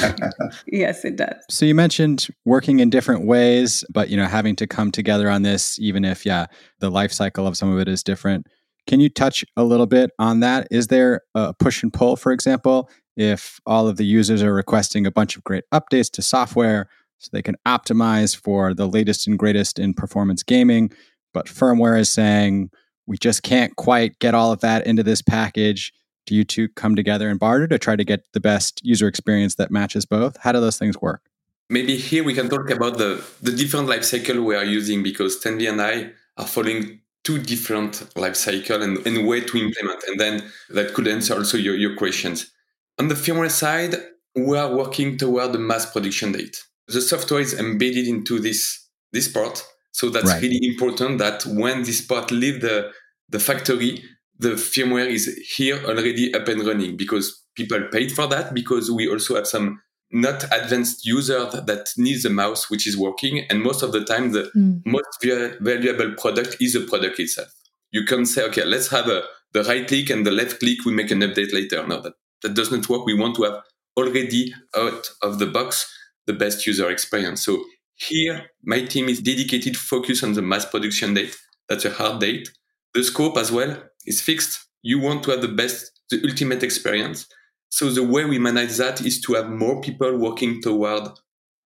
yes, 0.67 1.03
it 1.05 1.15
does. 1.15 1.35
So 1.49 1.65
you 1.65 1.73
mentioned 1.73 2.27
working 2.45 2.79
in 2.79 2.89
different 2.89 3.25
ways, 3.25 3.83
but 3.91 4.09
you 4.09 4.17
know 4.17 4.25
having 4.25 4.55
to 4.57 4.67
come 4.67 4.91
together 4.91 5.29
on 5.29 5.41
this, 5.41 5.79
even 5.79 6.05
if 6.05 6.25
yeah, 6.25 6.47
the 6.79 6.89
life 6.89 7.11
cycle 7.11 7.47
of 7.47 7.57
some 7.57 7.71
of 7.71 7.79
it 7.79 7.87
is 7.87 8.03
different. 8.03 8.47
Can 8.87 8.99
you 8.99 9.09
touch 9.09 9.43
a 9.57 9.63
little 9.63 9.87
bit 9.87 10.11
on 10.19 10.41
that? 10.41 10.67
Is 10.69 10.87
there 10.87 11.21
a 11.33 11.53
push 11.53 11.81
and 11.81 11.91
pull, 11.91 12.15
for 12.15 12.31
example, 12.31 12.89
if 13.15 13.59
all 13.65 13.87
of 13.87 13.97
the 13.97 14.05
users 14.05 14.43
are 14.43 14.53
requesting 14.53 15.05
a 15.05 15.11
bunch 15.11 15.35
of 15.35 15.43
great 15.43 15.63
updates 15.73 16.11
to 16.11 16.21
software 16.21 16.89
so 17.17 17.29
they 17.31 17.41
can 17.41 17.55
optimize 17.65 18.35
for 18.35 18.73
the 18.73 18.87
latest 18.87 19.27
and 19.27 19.39
greatest 19.39 19.79
in 19.79 19.93
performance 19.93 20.43
gaming, 20.43 20.91
but 21.33 21.47
firmware 21.47 21.99
is 21.99 22.09
saying 22.09 22.69
we 23.07 23.17
just 23.17 23.43
can't 23.43 23.75
quite 23.75 24.19
get 24.19 24.33
all 24.33 24.51
of 24.51 24.61
that 24.61 24.85
into 24.85 25.03
this 25.03 25.21
package? 25.21 25.93
Do 26.25 26.35
you 26.35 26.43
two 26.43 26.67
come 26.69 26.95
together 26.95 27.29
and 27.29 27.39
barter 27.39 27.67
to 27.67 27.77
try 27.77 27.95
to 27.95 28.03
get 28.03 28.25
the 28.33 28.39
best 28.39 28.81
user 28.83 29.07
experience 29.07 29.55
that 29.55 29.71
matches 29.71 30.05
both? 30.05 30.37
How 30.37 30.51
do 30.51 30.59
those 30.59 30.77
things 30.77 30.99
work? 30.99 31.21
Maybe 31.69 31.97
here 31.97 32.23
we 32.23 32.33
can 32.33 32.49
talk 32.49 32.69
about 32.69 32.97
the, 32.97 33.23
the 33.41 33.51
different 33.51 33.87
life 33.87 34.03
cycle 34.03 34.43
we 34.43 34.55
are 34.55 34.63
using 34.63 35.03
because 35.03 35.41
Tanvi 35.41 35.69
and 35.69 35.81
I 35.81 36.11
are 36.37 36.47
following 36.47 37.01
two 37.23 37.39
different 37.39 38.15
life 38.15 38.35
cycle 38.35 38.81
and, 38.81 39.05
and 39.05 39.27
way 39.27 39.41
to 39.41 39.57
implement. 39.57 40.03
And 40.07 40.19
then 40.19 40.43
that 40.69 40.93
could 40.93 41.07
answer 41.07 41.33
also 41.33 41.57
your, 41.57 41.75
your 41.75 41.95
questions. 41.95 42.51
On 42.99 43.07
the 43.07 43.15
firmware 43.15 43.51
side, 43.51 43.95
we 44.35 44.57
are 44.57 44.73
working 44.73 45.17
toward 45.17 45.53
the 45.53 45.59
mass 45.59 45.91
production 45.91 46.31
date. 46.31 46.63
The 46.87 47.01
software 47.01 47.41
is 47.41 47.53
embedded 47.53 48.07
into 48.07 48.39
this, 48.39 48.87
this 49.11 49.27
part. 49.27 49.65
So 49.91 50.09
that's 50.09 50.27
right. 50.27 50.41
really 50.41 50.59
important 50.63 51.19
that 51.19 51.45
when 51.45 51.83
this 51.83 52.01
part 52.01 52.31
leaves 52.31 52.59
the, 52.61 52.91
the 53.29 53.39
factory, 53.39 54.03
the 54.37 54.51
firmware 54.51 55.07
is 55.07 55.27
here 55.55 55.81
already 55.85 56.33
up 56.33 56.47
and 56.47 56.65
running 56.65 56.97
because 56.97 57.43
people 57.55 57.81
paid 57.91 58.11
for 58.11 58.27
that 58.27 58.53
because 58.53 58.91
we 58.91 59.09
also 59.09 59.35
have 59.35 59.47
some 59.47 59.81
not 60.11 60.43
advanced 60.45 61.05
user 61.05 61.45
that 61.65 61.89
needs 61.97 62.25
a 62.25 62.29
mouse 62.29 62.69
which 62.69 62.87
is 62.87 62.97
working 62.97 63.45
and 63.49 63.61
most 63.61 63.81
of 63.81 63.91
the 63.91 64.03
time 64.03 64.31
the 64.31 64.51
mm. 64.55 64.81
most 64.85 65.57
valuable 65.61 66.13
product 66.15 66.57
is 66.61 66.73
the 66.73 66.81
product 66.81 67.19
itself 67.19 67.51
you 67.91 68.03
can 68.05 68.25
say 68.25 68.43
okay 68.43 68.63
let's 68.63 68.89
have 68.89 69.07
a 69.07 69.23
the 69.53 69.63
right 69.63 69.87
click 69.87 70.09
and 70.09 70.25
the 70.25 70.31
left 70.31 70.59
click 70.59 70.85
we 70.85 70.93
make 70.93 71.11
an 71.11 71.21
update 71.21 71.51
later 71.53 71.85
no 71.87 72.01
that, 72.01 72.13
that 72.45 72.53
does 72.53 72.71
not 72.71 72.87
work 72.87 73.05
we 73.05 73.19
want 73.19 73.35
to 73.35 73.43
have 73.43 73.63
already 73.97 74.53
out 74.75 75.09
of 75.23 75.39
the 75.39 75.47
box 75.47 75.91
the 76.27 76.33
best 76.33 76.65
user 76.67 76.89
experience. 76.89 77.43
So 77.43 77.63
here 77.95 78.45
my 78.63 78.81
team 78.85 79.09
is 79.09 79.21
dedicated 79.21 79.75
focus 79.77 80.23
on 80.23 80.33
the 80.33 80.41
mass 80.41 80.65
production 80.65 81.13
date. 81.13 81.35
That's 81.69 81.85
a 81.85 81.91
hard 81.91 82.21
date. 82.21 82.49
The 82.93 83.03
scope 83.03 83.37
as 83.37 83.51
well 83.51 83.77
is 84.05 84.21
fixed. 84.21 84.67
You 84.83 84.99
want 84.99 85.23
to 85.23 85.31
have 85.31 85.41
the 85.41 85.47
best 85.47 85.91
the 86.11 86.21
ultimate 86.29 86.61
experience. 86.61 87.27
So 87.69 87.89
the 87.89 88.03
way 88.03 88.25
we 88.25 88.37
manage 88.37 88.77
that 88.77 89.01
is 89.01 89.19
to 89.21 89.33
have 89.33 89.49
more 89.49 89.81
people 89.81 90.17
working 90.17 90.61
toward 90.61 91.09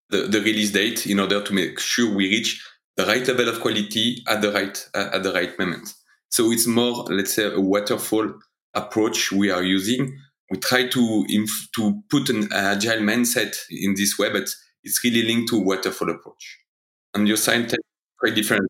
the, 0.10 0.28
the 0.28 0.40
release 0.40 0.72
date 0.72 1.06
in 1.06 1.20
order 1.20 1.42
to 1.44 1.54
make 1.54 1.78
sure 1.80 2.16
we 2.16 2.30
reach 2.30 2.66
the 2.96 3.06
right 3.06 3.28
level 3.28 3.50
of 3.50 3.60
quality 3.60 4.24
at 4.28 4.42
the 4.42 4.52
right 4.52 4.90
uh, 4.96 5.10
at 5.14 5.24
the 5.24 5.34
right 5.34 5.58
moment. 5.60 5.94
So 6.30 6.52
it's 6.52 6.68
more, 6.68 7.06
let's 7.10 7.34
say, 7.34 7.52
a 7.52 7.60
waterfall 7.60 8.34
approach 8.74 9.32
we 9.32 9.50
are 9.50 9.64
using. 9.64 10.18
We 10.50 10.58
try 10.58 10.88
to 10.88 11.26
inf- 11.30 11.70
to 11.76 12.02
put 12.10 12.30
an 12.30 12.52
agile 12.52 13.02
mindset 13.02 13.56
in 13.70 13.96
this 13.96 14.18
way, 14.18 14.32
but 14.32 14.50
it's 14.84 15.04
really 15.04 15.24
linked 15.24 15.50
to 15.50 15.60
waterfall 15.60 16.10
approach. 16.10 16.58
And 17.14 17.28
your 17.28 17.38
side 17.38 17.74
quite 18.20 18.36
different 18.36 18.70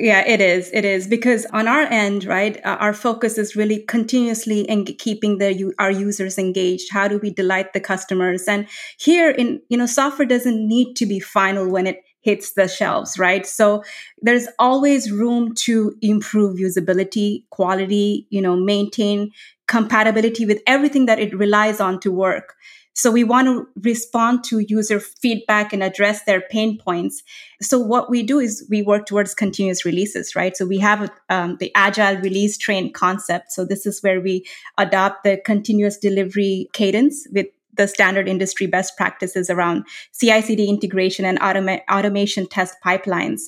yeah, 0.00 0.26
it 0.26 0.40
is. 0.40 0.70
It 0.72 0.84
is 0.84 1.06
because 1.06 1.46
on 1.52 1.68
our 1.68 1.82
end, 1.82 2.24
right, 2.24 2.58
uh, 2.64 2.78
our 2.80 2.94
focus 2.94 3.36
is 3.36 3.54
really 3.54 3.80
continuously 3.80 4.62
in 4.62 4.84
keeping 4.84 5.38
the 5.38 5.74
our 5.78 5.90
users 5.90 6.38
engaged. 6.38 6.90
How 6.90 7.06
do 7.06 7.18
we 7.18 7.30
delight 7.30 7.74
the 7.74 7.80
customers? 7.80 8.44
And 8.48 8.66
here, 8.98 9.30
in 9.30 9.60
you 9.68 9.76
know, 9.76 9.86
software 9.86 10.26
doesn't 10.26 10.66
need 10.66 10.94
to 10.94 11.06
be 11.06 11.20
final 11.20 11.68
when 11.68 11.86
it 11.86 11.98
hits 12.20 12.52
the 12.52 12.68
shelves, 12.68 13.18
right? 13.18 13.46
So 13.46 13.82
there's 14.20 14.46
always 14.58 15.10
room 15.10 15.54
to 15.66 15.94
improve 16.02 16.58
usability, 16.58 17.44
quality, 17.50 18.26
you 18.30 18.42
know, 18.42 18.56
maintain 18.56 19.30
compatibility 19.68 20.46
with 20.46 20.60
everything 20.66 21.06
that 21.06 21.18
it 21.18 21.36
relies 21.36 21.80
on 21.80 22.00
to 22.00 22.10
work. 22.12 22.56
So 22.92 23.10
we 23.10 23.24
want 23.24 23.46
to 23.46 23.66
respond 23.82 24.44
to 24.44 24.58
user 24.58 25.00
feedback 25.00 25.72
and 25.72 25.82
address 25.82 26.24
their 26.24 26.40
pain 26.40 26.76
points. 26.76 27.22
So 27.62 27.78
what 27.78 28.10
we 28.10 28.22
do 28.22 28.40
is 28.40 28.66
we 28.68 28.82
work 28.82 29.06
towards 29.06 29.34
continuous 29.34 29.84
releases, 29.84 30.34
right? 30.34 30.56
So 30.56 30.66
we 30.66 30.78
have 30.78 31.10
um, 31.28 31.56
the 31.60 31.72
agile 31.74 32.20
release 32.20 32.58
train 32.58 32.92
concept. 32.92 33.52
So 33.52 33.64
this 33.64 33.86
is 33.86 34.02
where 34.02 34.20
we 34.20 34.44
adopt 34.76 35.24
the 35.24 35.40
continuous 35.44 35.96
delivery 35.98 36.68
cadence 36.72 37.26
with 37.32 37.46
the 37.76 37.86
standard 37.86 38.28
industry 38.28 38.66
best 38.66 38.96
practices 38.96 39.50
around 39.50 39.84
CI/CD 40.12 40.68
integration 40.68 41.24
and 41.24 41.38
automa- 41.40 41.82
automation 41.90 42.46
test 42.46 42.76
pipelines. 42.84 43.42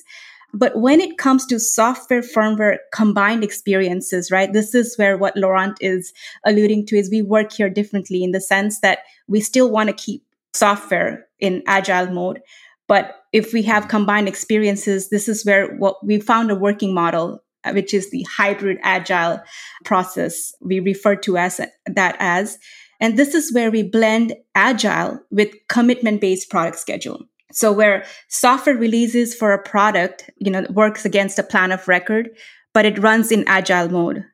But 0.53 0.77
when 0.79 1.01
it 1.01 1.17
comes 1.17 1.47
to 1.47 1.59
software 1.59 2.21
firmware 2.21 2.77
combined 2.93 3.43
experiences, 3.43 4.29
right, 4.29 4.53
this 4.53 4.75
is 4.75 4.95
where 4.97 5.17
what 5.17 5.35
Laurent 5.35 5.75
is 5.81 6.13
alluding 6.45 6.85
to 6.87 6.97
is 6.97 7.09
we 7.09 7.23
work 7.23 7.51
here 7.51 7.69
differently 7.69 8.23
in 8.23 8.31
the 8.31 8.41
sense 8.41 8.79
that 8.81 8.99
we 9.27 9.41
still 9.41 9.71
want 9.71 9.89
to 9.89 9.93
keep 9.93 10.23
software 10.53 11.25
in 11.39 11.63
agile 11.65 12.11
mode. 12.11 12.39
But 12.87 13.15
if 13.31 13.51
we 13.51 13.63
have 13.63 13.87
combined 13.87 14.27
experiences, 14.27 15.09
this 15.09 15.27
is 15.27 15.43
where 15.43 15.75
what 15.77 16.05
we 16.05 16.19
found 16.19 16.51
a 16.51 16.55
working 16.55 16.93
model, 16.93 17.43
which 17.71 17.91
is 17.91 18.11
the 18.11 18.23
hybrid 18.29 18.77
agile 18.83 19.41
process 19.83 20.53
we 20.61 20.79
refer 20.79 21.15
to 21.15 21.37
as 21.37 21.59
that 21.87 22.15
as. 22.19 22.59
And 22.99 23.17
this 23.17 23.33
is 23.33 23.53
where 23.53 23.71
we 23.71 23.83
blend 23.83 24.33
agile 24.55 25.19
with 25.31 25.53
commitment 25.69 26.21
based 26.21 26.49
product 26.49 26.79
schedule. 26.79 27.25
So 27.51 27.71
where 27.71 28.05
software 28.29 28.75
releases 28.75 29.35
for 29.35 29.53
a 29.53 29.61
product, 29.61 30.29
you 30.37 30.51
know, 30.51 30.65
works 30.71 31.05
against 31.05 31.37
a 31.37 31.43
plan 31.43 31.71
of 31.71 31.87
record, 31.87 32.29
but 32.73 32.85
it 32.85 32.97
runs 32.99 33.31
in 33.31 33.47
agile 33.47 33.89
mode. 33.89 34.25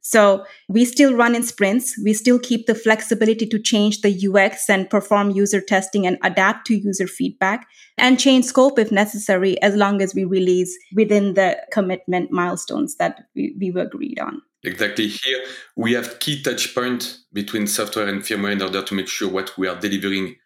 So 0.00 0.44
we 0.68 0.84
still 0.84 1.14
run 1.14 1.34
in 1.34 1.42
sprints. 1.42 1.98
We 2.04 2.12
still 2.12 2.38
keep 2.38 2.66
the 2.66 2.74
flexibility 2.74 3.46
to 3.46 3.58
change 3.58 4.02
the 4.02 4.28
UX 4.28 4.68
and 4.68 4.88
perform 4.88 5.30
user 5.30 5.62
testing 5.62 6.06
and 6.06 6.18
adapt 6.22 6.66
to 6.66 6.76
user 6.76 7.06
feedback 7.06 7.66
and 7.96 8.20
change 8.20 8.44
scope 8.44 8.78
if 8.78 8.92
necessary, 8.92 9.60
as 9.62 9.74
long 9.74 10.02
as 10.02 10.14
we 10.14 10.24
release 10.24 10.76
within 10.94 11.34
the 11.34 11.58
commitment 11.72 12.30
milestones 12.30 12.96
that 12.96 13.24
we, 13.34 13.56
we 13.58 13.80
agreed 13.80 14.18
on. 14.18 14.42
Exactly. 14.64 15.08
Here 15.08 15.44
we 15.76 15.92
have 15.92 16.18
key 16.20 16.42
touch 16.42 16.74
point 16.74 17.18
between 17.32 17.66
software 17.66 18.08
and 18.08 18.22
firmware 18.22 18.52
in 18.52 18.62
order 18.62 18.82
to 18.82 18.94
make 18.94 19.08
sure 19.08 19.30
what 19.30 19.56
we 19.58 19.68
are 19.68 19.78
delivering 19.78 20.36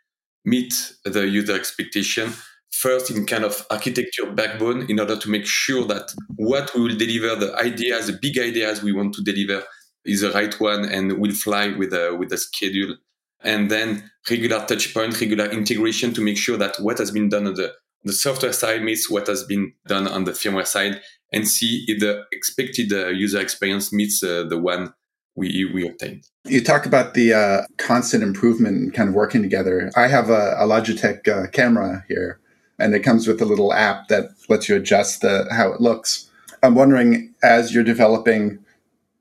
meet 0.44 0.74
the 1.04 1.28
user 1.28 1.54
expectation 1.54 2.32
first 2.72 3.10
in 3.10 3.26
kind 3.26 3.44
of 3.44 3.64
architecture 3.70 4.30
backbone 4.32 4.86
in 4.90 4.98
order 5.00 5.16
to 5.16 5.30
make 5.30 5.46
sure 5.46 5.84
that 5.84 6.12
what 6.36 6.70
we 6.74 6.82
will 6.82 6.96
deliver, 6.96 7.34
the 7.36 7.54
ideas, 7.56 8.06
the 8.06 8.18
big 8.20 8.38
ideas 8.38 8.82
we 8.82 8.92
want 8.92 9.14
to 9.14 9.22
deliver 9.22 9.62
is 10.04 10.20
the 10.22 10.30
right 10.32 10.58
one 10.60 10.84
and 10.84 11.18
will 11.18 11.32
fly 11.32 11.68
with 11.68 11.92
a, 11.92 12.14
with 12.16 12.32
a 12.32 12.38
schedule. 12.38 12.96
And 13.42 13.70
then 13.70 14.10
regular 14.30 14.64
touch 14.66 14.92
point, 14.94 15.20
regular 15.20 15.46
integration 15.46 16.12
to 16.14 16.20
make 16.20 16.36
sure 16.38 16.56
that 16.56 16.76
what 16.80 16.98
has 16.98 17.10
been 17.10 17.28
done 17.28 17.46
on 17.46 17.54
the, 17.54 17.72
the 18.04 18.12
software 18.12 18.52
side 18.52 18.82
meets 18.82 19.10
what 19.10 19.26
has 19.26 19.44
been 19.44 19.72
done 19.86 20.06
on 20.06 20.24
the 20.24 20.32
firmware 20.32 20.66
side 20.66 21.00
and 21.32 21.46
see 21.46 21.84
if 21.88 22.00
the 22.00 22.24
expected 22.32 22.92
uh, 22.92 23.08
user 23.08 23.40
experience 23.40 23.92
meets 23.92 24.22
uh, 24.22 24.44
the 24.48 24.58
one 24.58 24.94
we, 25.36 25.70
we 25.72 25.86
obtained. 25.86 26.24
You 26.44 26.62
talk 26.62 26.86
about 26.86 27.14
the 27.14 27.32
uh, 27.32 27.62
constant 27.76 28.22
improvement 28.22 28.76
and 28.76 28.94
kind 28.94 29.08
of 29.08 29.14
working 29.14 29.42
together. 29.42 29.90
I 29.96 30.08
have 30.08 30.30
a, 30.30 30.56
a 30.58 30.66
Logitech 30.66 31.28
uh, 31.28 31.48
camera 31.50 32.04
here, 32.08 32.40
and 32.78 32.94
it 32.94 33.00
comes 33.00 33.28
with 33.28 33.40
a 33.40 33.44
little 33.44 33.72
app 33.72 34.08
that 34.08 34.30
lets 34.48 34.68
you 34.68 34.76
adjust 34.76 35.20
the, 35.20 35.46
how 35.50 35.72
it 35.72 35.80
looks. 35.80 36.30
I'm 36.62 36.74
wondering, 36.74 37.34
as 37.42 37.72
you're 37.72 37.84
developing, 37.84 38.58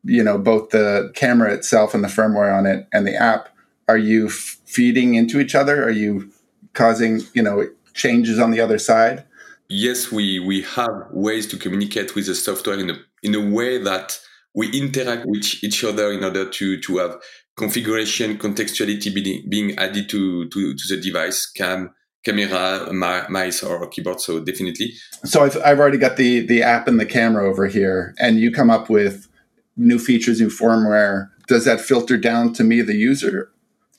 you 0.04 0.24
know, 0.24 0.38
both 0.38 0.70
the 0.70 1.12
camera 1.14 1.54
itself 1.54 1.94
and 1.94 2.04
the 2.04 2.08
firmware 2.08 2.58
on 2.58 2.66
it 2.66 2.88
and 2.92 3.06
the 3.06 3.16
app, 3.16 3.50
are 3.88 3.98
you 3.98 4.28
f- 4.28 4.58
feeding 4.66 5.16
into 5.16 5.40
each 5.40 5.54
other? 5.54 5.84
Are 5.84 5.92
you 5.92 6.32
causing, 6.74 7.22
you 7.34 7.42
know, 7.42 7.68
changes 7.98 8.40
on 8.40 8.52
the 8.52 8.62
other 8.62 8.80
side? 8.80 9.26
Yes, 9.68 10.12
we 10.12 10.40
we 10.40 10.62
have 10.62 11.08
ways 11.12 11.46
to 11.48 11.58
communicate 11.58 12.16
with 12.16 12.28
the 12.28 12.36
software 12.36 12.80
in 12.80 12.90
a 12.90 12.98
in 13.22 13.36
a 13.36 13.42
way 13.58 13.78
that 13.78 14.18
we 14.54 14.72
interact 14.72 15.26
with 15.26 15.64
each 15.64 15.84
other 15.84 16.12
in 16.12 16.24
order 16.24 16.50
to 16.50 16.80
to 16.80 16.98
have 16.98 17.18
configuration 17.58 18.38
contextuality 18.38 19.14
being, 19.14 19.50
being 19.50 19.78
added 19.78 20.08
to, 20.10 20.48
to 20.50 20.74
to 20.76 20.96
the 20.96 21.02
device 21.02 21.46
cam 21.48 21.94
camera 22.24 22.92
mouse 23.30 23.64
or 23.64 23.88
keyboard 23.88 24.22
so 24.22 24.40
definitely 24.40 24.94
so 25.24 25.44
I've, 25.44 25.58
I've 25.66 25.80
already 25.80 25.98
got 25.98 26.18
the 26.18 26.46
the 26.46 26.62
app 26.62 26.88
and 26.88 27.00
the 27.00 27.06
camera 27.06 27.50
over 27.50 27.68
here 27.68 28.14
and 28.20 28.40
you 28.40 28.52
come 28.52 28.70
up 28.70 28.90
with 28.90 29.28
new 29.76 30.00
features 30.00 30.40
new 30.40 30.50
firmware 30.50 31.30
does 31.48 31.66
that 31.66 31.82
filter 31.82 32.18
down 32.18 32.54
to 32.54 32.64
me 32.64 32.82
the 32.82 32.96
user 32.96 33.52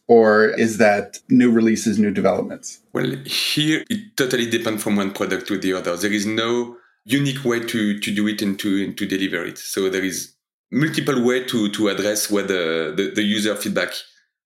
or 0.09 0.47
is 0.59 0.79
that 0.79 1.19
new 1.29 1.51
releases 1.51 1.99
new 1.99 2.11
developments? 2.11 2.81
Well 2.93 3.17
here 3.25 3.85
it 3.89 4.17
totally 4.17 4.49
depends 4.51 4.83
from 4.83 4.97
one 4.97 5.13
product 5.13 5.47
to 5.49 5.59
the 5.59 5.75
other. 5.75 5.97
There 5.97 6.13
is 6.13 6.27
no 6.27 6.77
unique 7.05 7.45
way 7.45 7.61
to 7.61 7.99
to 7.99 8.15
do 8.15 8.27
it 8.27 8.43
and 8.43 8.59
to, 8.59 8.85
and 8.85 8.97
to 8.99 9.07
deliver 9.07 9.45
it. 9.45 9.59
So 9.59 9.89
there 9.89 10.05
is 10.05 10.35
multiple 10.71 11.25
way 11.25 11.45
to 11.45 11.71
to 11.71 11.89
address 11.89 12.31
what 12.31 12.49
the, 12.49 12.93
the, 12.97 13.13
the 13.15 13.23
user 13.23 13.55
feedback 13.57 13.93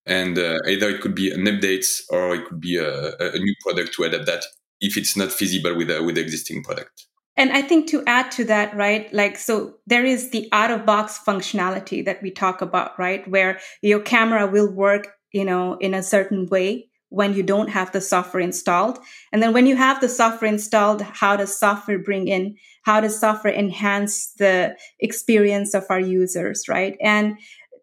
and 0.07 0.39
uh, 0.39 0.59
either 0.67 0.89
it 0.91 1.01
could 1.01 1.15
be 1.15 1.31
an 1.31 1.45
update 1.45 1.87
or 2.11 2.35
it 2.35 2.47
could 2.47 2.61
be 2.61 2.77
a, 2.77 3.17
a, 3.19 3.39
new 3.39 3.55
product 3.61 3.95
to 3.95 4.03
adapt 4.03 4.27
that 4.27 4.45
if 4.81 4.97
it's 4.97 5.17
not 5.17 5.31
feasible 5.31 5.77
with 5.77 5.91
a, 5.91 6.03
with 6.03 6.17
the 6.17 6.21
existing 6.21 6.63
product. 6.65 7.07
And 7.37 7.53
I 7.53 7.63
think 7.63 7.89
to 7.91 8.03
add 8.07 8.31
to 8.33 8.45
that, 8.45 8.77
right, 8.77 9.13
like, 9.15 9.39
so 9.39 9.77
there 9.87 10.05
is 10.05 10.31
the 10.31 10.49
out 10.53 10.71
of 10.71 10.85
box 10.85 11.19
functionality 11.27 12.05
that 12.05 12.23
we 12.23 12.31
talk 12.31 12.61
about, 12.61 12.99
right, 12.99 13.27
where 13.29 13.59
your 13.81 14.01
camera 14.01 14.47
will 14.47 14.71
work, 14.71 15.09
you 15.33 15.45
know, 15.45 15.77
in 15.81 15.95
a 15.95 16.03
certain 16.03 16.47
way 16.47 16.89
when 17.09 17.35
you 17.35 17.43
don't 17.43 17.69
have 17.69 17.93
the 17.93 18.01
software 18.01 18.43
installed. 18.43 18.99
And 19.33 19.43
then 19.43 19.53
when 19.53 19.67
you 19.67 19.77
have 19.77 20.01
the 20.01 20.09
software 20.09 20.51
installed, 20.51 21.03
how 21.03 21.37
does 21.37 21.59
software 21.59 21.99
bring 21.99 22.27
in, 22.27 22.57
how 22.85 23.03
does 23.03 23.21
software 23.21 23.53
enhance 23.53 24.33
the 24.39 24.77
experience 24.99 25.75
of 25.75 25.85
our 25.91 26.01
users, 26.01 26.69
right? 26.69 26.97
And 27.03 27.37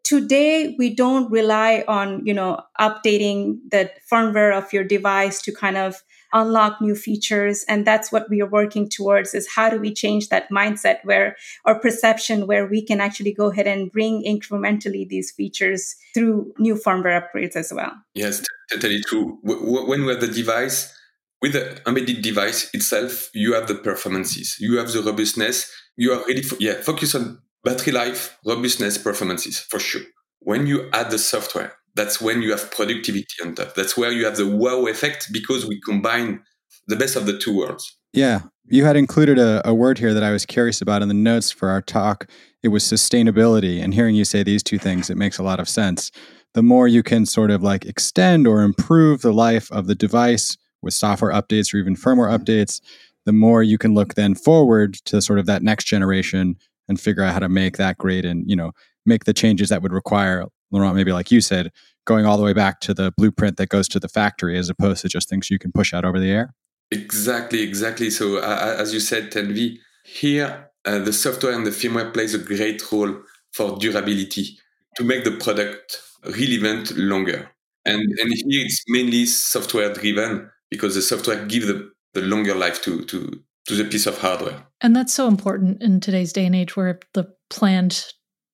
today 0.03 0.75
we 0.79 0.95
don't 0.95 1.31
rely 1.31 1.83
on, 1.87 2.25
you 2.25 2.33
know, 2.33 2.59
updating 2.81 3.59
the 3.69 3.91
firmware 4.11 4.57
of 4.57 4.73
your 4.73 4.83
device 4.83 5.43
to 5.43 5.51
kind 5.51 5.77
of 5.77 6.01
unlock 6.33 6.81
new 6.81 6.95
features 6.95 7.63
and 7.67 7.85
that's 7.85 8.11
what 8.11 8.29
we 8.29 8.41
are 8.41 8.49
working 8.49 8.87
towards 8.87 9.33
is 9.33 9.47
how 9.55 9.69
do 9.69 9.79
we 9.79 9.93
change 9.93 10.29
that 10.29 10.49
mindset 10.49 10.97
where 11.03 11.35
or 11.65 11.79
perception 11.79 12.47
where 12.47 12.67
we 12.67 12.81
can 12.81 13.01
actually 13.01 13.33
go 13.33 13.51
ahead 13.51 13.67
and 13.67 13.91
bring 13.91 14.23
incrementally 14.23 15.07
these 15.07 15.31
features 15.31 15.95
through 16.13 16.53
new 16.59 16.75
firmware 16.75 17.21
upgrades 17.21 17.55
as 17.55 17.73
well. 17.73 17.91
Yes 18.13 18.43
totally 18.71 19.01
true. 19.01 19.39
When 19.43 20.05
we 20.05 20.11
have 20.11 20.21
the 20.21 20.27
device 20.27 20.95
with 21.41 21.53
the 21.53 21.81
embedded 21.87 22.21
device 22.21 22.69
itself 22.73 23.29
you 23.33 23.53
have 23.53 23.67
the 23.67 23.75
performances. 23.75 24.57
You 24.59 24.77
have 24.77 24.91
the 24.91 25.01
robustness. 25.01 25.71
You 25.97 26.13
are 26.13 26.23
really 26.27 26.43
fo- 26.43 26.57
yeah 26.59 26.75
focus 26.81 27.15
on 27.15 27.39
battery 27.63 27.93
life 27.93 28.37
robustness 28.45 28.97
performances 28.97 29.59
for 29.59 29.79
sure. 29.79 30.03
When 30.39 30.67
you 30.67 30.89
add 30.93 31.11
the 31.11 31.17
software 31.17 31.78
that's 31.99 32.21
when 32.21 32.41
you 32.41 32.51
have 32.51 32.71
productivity 32.71 33.25
on 33.43 33.55
top. 33.55 33.75
That's 33.75 33.97
where 33.97 34.09
you 34.09 34.23
have 34.23 34.37
the 34.37 34.47
wow 34.47 34.85
effect 34.85 35.27
because 35.33 35.65
we 35.65 35.81
combine 35.81 36.39
the 36.87 36.95
best 36.95 37.17
of 37.17 37.25
the 37.25 37.37
two 37.37 37.57
worlds. 37.57 37.97
Yeah. 38.13 38.43
You 38.67 38.85
had 38.85 38.95
included 38.95 39.37
a, 39.37 39.67
a, 39.67 39.73
word 39.73 39.97
here 39.97 40.13
that 40.13 40.23
I 40.23 40.31
was 40.31 40.45
curious 40.45 40.81
about 40.81 41.01
in 41.01 41.09
the 41.09 41.13
notes 41.13 41.51
for 41.51 41.67
our 41.67 41.81
talk. 41.81 42.29
It 42.63 42.69
was 42.69 42.85
sustainability. 42.85 43.83
And 43.83 43.93
hearing 43.93 44.15
you 44.15 44.23
say 44.23 44.43
these 44.43 44.63
two 44.63 44.77
things, 44.77 45.09
it 45.09 45.17
makes 45.17 45.39
a 45.39 45.43
lot 45.43 45.59
of 45.59 45.67
sense. 45.67 46.09
The 46.53 46.63
more 46.63 46.87
you 46.87 47.03
can 47.03 47.25
sort 47.25 47.51
of 47.51 47.63
like 47.63 47.85
extend 47.85 48.47
or 48.47 48.61
improve 48.61 49.21
the 49.21 49.33
life 49.33 49.69
of 49.69 49.87
the 49.87 49.95
device 49.95 50.57
with 50.81 50.93
software 50.93 51.33
updates 51.33 51.73
or 51.73 51.77
even 51.79 51.97
firmware 51.97 52.31
updates, 52.31 52.79
the 53.25 53.33
more 53.33 53.61
you 53.61 53.77
can 53.77 53.93
look 53.93 54.13
then 54.13 54.35
forward 54.35 54.93
to 55.05 55.21
sort 55.21 55.37
of 55.37 55.47
that 55.47 55.63
next 55.63 55.83
generation 55.83 56.55
and 56.87 56.97
figure 56.97 57.23
out 57.23 57.33
how 57.33 57.39
to 57.39 57.49
make 57.49 57.75
that 57.75 57.97
great 57.97 58.23
and, 58.23 58.49
you 58.49 58.55
know, 58.55 58.71
make 59.05 59.25
the 59.25 59.33
changes 59.33 59.67
that 59.67 59.81
would 59.81 59.91
require 59.91 60.45
Laurent, 60.71 60.95
maybe 60.95 61.11
like 61.11 61.31
you 61.31 61.41
said, 61.41 61.71
going 62.05 62.25
all 62.25 62.37
the 62.37 62.43
way 62.43 62.53
back 62.53 62.79
to 62.81 62.93
the 62.93 63.13
blueprint 63.17 63.57
that 63.57 63.69
goes 63.69 63.87
to 63.89 63.99
the 63.99 64.09
factory 64.09 64.57
as 64.57 64.69
opposed 64.69 65.01
to 65.01 65.09
just 65.09 65.29
things 65.29 65.49
you 65.49 65.59
can 65.59 65.71
push 65.71 65.93
out 65.93 66.05
over 66.05 66.19
the 66.19 66.31
air? 66.31 66.53
Exactly, 66.91 67.61
exactly. 67.61 68.09
So, 68.09 68.37
uh, 68.37 68.75
as 68.77 68.93
you 68.93 68.99
said, 68.99 69.31
Tanvi, 69.31 69.77
here 70.03 70.69
uh, 70.85 70.99
the 70.99 71.13
software 71.13 71.53
and 71.53 71.65
the 71.65 71.71
firmware 71.71 72.13
plays 72.13 72.33
a 72.33 72.39
great 72.39 72.81
role 72.91 73.21
for 73.53 73.77
durability 73.77 74.57
to 74.95 75.03
make 75.03 75.23
the 75.23 75.31
product 75.31 76.01
relevant 76.25 76.97
longer. 76.97 77.51
And, 77.85 78.01
and 78.01 78.33
here 78.33 78.65
it's 78.65 78.83
mainly 78.87 79.25
software 79.25 79.93
driven 79.93 80.49
because 80.69 80.95
the 80.95 81.01
software 81.01 81.45
gives 81.45 81.67
the, 81.67 81.91
the 82.13 82.21
longer 82.21 82.55
life 82.55 82.81
to, 82.83 83.03
to, 83.05 83.41
to 83.67 83.75
the 83.75 83.85
piece 83.85 84.05
of 84.05 84.17
hardware. 84.17 84.65
And 84.81 84.95
that's 84.95 85.13
so 85.13 85.27
important 85.27 85.81
in 85.81 85.99
today's 85.99 86.33
day 86.33 86.45
and 86.45 86.55
age 86.55 86.75
where 86.75 86.99
the 87.13 87.31
planned 87.49 88.05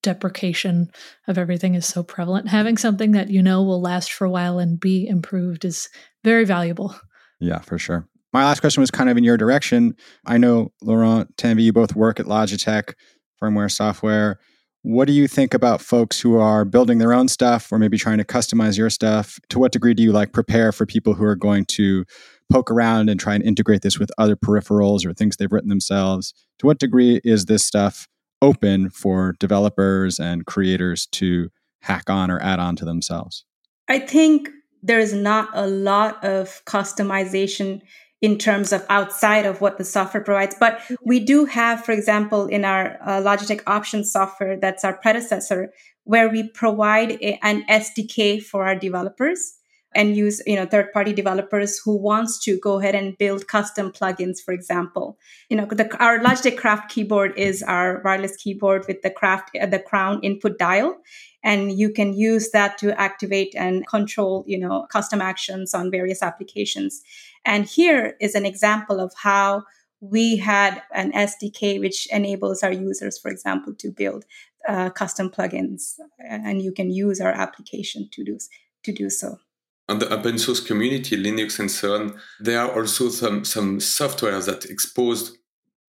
deprecation 0.05 0.91
of 1.27 1.37
everything 1.37 1.73
is 1.73 1.85
so 1.85 2.03
prevalent. 2.03 2.47
Having 2.47 2.77
something 2.77 3.11
that 3.11 3.29
you 3.29 3.41
know 3.41 3.63
will 3.63 3.81
last 3.81 4.13
for 4.13 4.23
a 4.25 4.29
while 4.29 4.59
and 4.59 4.79
be 4.79 5.07
improved 5.07 5.65
is 5.65 5.89
very 6.23 6.45
valuable. 6.45 6.95
Yeah, 7.39 7.59
for 7.59 7.77
sure. 7.77 8.07
My 8.31 8.45
last 8.45 8.59
question 8.59 8.81
was 8.81 8.91
kind 8.91 9.09
of 9.09 9.17
in 9.17 9.23
your 9.23 9.37
direction. 9.37 9.95
I 10.25 10.37
know 10.37 10.71
Laurent, 10.81 11.35
Tanvi, 11.37 11.63
you 11.63 11.73
both 11.73 11.95
work 11.95 12.19
at 12.19 12.27
Logitech, 12.27 12.93
firmware, 13.41 13.71
software. 13.71 14.39
What 14.83 15.07
do 15.07 15.13
you 15.13 15.27
think 15.27 15.55
about 15.55 15.81
folks 15.81 16.19
who 16.19 16.37
are 16.37 16.63
building 16.63 16.99
their 16.99 17.11
own 17.11 17.27
stuff 17.27 17.71
or 17.71 17.79
maybe 17.79 17.97
trying 17.97 18.19
to 18.19 18.23
customize 18.23 18.77
your 18.77 18.91
stuff? 18.91 19.39
To 19.49 19.57
what 19.57 19.71
degree 19.71 19.95
do 19.95 20.03
you 20.03 20.11
like 20.11 20.31
prepare 20.31 20.71
for 20.71 20.85
people 20.85 21.15
who 21.15 21.23
are 21.23 21.35
going 21.35 21.65
to 21.65 22.05
poke 22.51 22.69
around 22.69 23.09
and 23.09 23.19
try 23.19 23.33
and 23.33 23.43
integrate 23.43 23.81
this 23.81 23.97
with 23.97 24.11
other 24.19 24.35
peripherals 24.35 25.03
or 25.03 25.13
things 25.13 25.37
they've 25.37 25.51
written 25.51 25.69
themselves? 25.69 26.35
To 26.59 26.67
what 26.67 26.77
degree 26.77 27.19
is 27.23 27.45
this 27.45 27.65
stuff 27.65 28.07
open 28.41 28.89
for 28.89 29.35
developers 29.39 30.19
and 30.19 30.45
creators 30.45 31.05
to 31.07 31.49
hack 31.81 32.09
on 32.09 32.31
or 32.31 32.39
add 32.39 32.59
on 32.59 32.75
to 32.77 32.85
themselves? 32.85 33.45
I 33.87 33.99
think 33.99 34.49
there's 34.81 35.13
not 35.13 35.49
a 35.53 35.67
lot 35.67 36.23
of 36.23 36.63
customization 36.65 37.81
in 38.21 38.37
terms 38.37 38.71
of 38.71 38.85
outside 38.89 39.45
of 39.45 39.61
what 39.61 39.77
the 39.77 39.83
software 39.83 40.23
provides. 40.23 40.55
But 40.59 40.79
we 41.03 41.19
do 41.19 41.45
have, 41.45 41.83
for 41.83 41.91
example, 41.91 42.47
in 42.47 42.65
our 42.65 42.97
uh, 43.01 43.21
Logitech 43.21 43.61
Options 43.67 44.11
software, 44.11 44.57
that's 44.57 44.83
our 44.83 44.97
predecessor, 44.97 45.71
where 46.05 46.29
we 46.29 46.49
provide 46.49 47.11
a, 47.13 47.37
an 47.43 47.65
SDK 47.67 48.41
for 48.41 48.65
our 48.65 48.75
developers 48.75 49.57
and 49.95 50.15
use 50.15 50.41
you 50.45 50.55
know 50.55 50.65
third 50.65 50.91
party 50.91 51.13
developers 51.13 51.79
who 51.79 51.95
wants 51.95 52.37
to 52.43 52.59
go 52.59 52.79
ahead 52.79 52.93
and 52.93 53.17
build 53.17 53.47
custom 53.47 53.91
plugins 53.91 54.39
for 54.43 54.53
example. 54.53 55.17
You 55.49 55.57
know 55.57 55.65
the, 55.65 55.89
our 55.97 56.19
logitech 56.19 56.57
craft 56.57 56.91
keyboard 56.91 57.33
is 57.37 57.63
our 57.63 58.01
wireless 58.03 58.35
keyboard 58.35 58.85
with 58.87 59.01
the 59.01 59.09
craft 59.09 59.49
uh, 59.59 59.65
the 59.65 59.79
crown 59.79 60.19
input 60.21 60.59
dial 60.59 60.97
and 61.43 61.71
you 61.79 61.91
can 61.91 62.13
use 62.13 62.51
that 62.51 62.77
to 62.79 62.99
activate 62.99 63.55
and 63.55 63.87
control 63.87 64.43
you 64.45 64.59
know 64.59 64.85
custom 64.91 65.21
actions 65.21 65.73
on 65.73 65.89
various 65.89 66.21
applications. 66.21 67.01
And 67.45 67.65
here 67.65 68.15
is 68.19 68.35
an 68.35 68.45
example 68.45 68.99
of 68.99 69.13
how 69.15 69.63
we 70.01 70.35
had 70.35 70.83
an 70.93 71.11
SDK 71.13 71.79
which 71.79 72.07
enables 72.11 72.61
our 72.63 72.71
users, 72.71 73.17
for 73.17 73.31
example, 73.31 73.73
to 73.75 73.91
build 73.91 74.25
uh, 74.67 74.89
custom 74.89 75.29
plugins, 75.29 75.93
and 76.19 76.61
you 76.61 76.71
can 76.71 76.91
use 76.91 77.21
our 77.21 77.31
application 77.31 78.09
to 78.11 78.23
do 78.23 78.37
to 78.83 78.91
do 78.91 79.09
so 79.09 79.39
on 79.87 79.99
the 79.99 80.09
open 80.09 80.37
source 80.37 80.59
community, 80.59 81.15
Linux 81.15 81.59
and 81.59 81.69
so 81.69 81.95
on, 81.95 82.19
there 82.39 82.59
are 82.59 82.75
also 82.75 83.09
some 83.09 83.45
some 83.45 83.79
softwares 83.79 84.45
that 84.45 84.65
exposed 84.65 85.37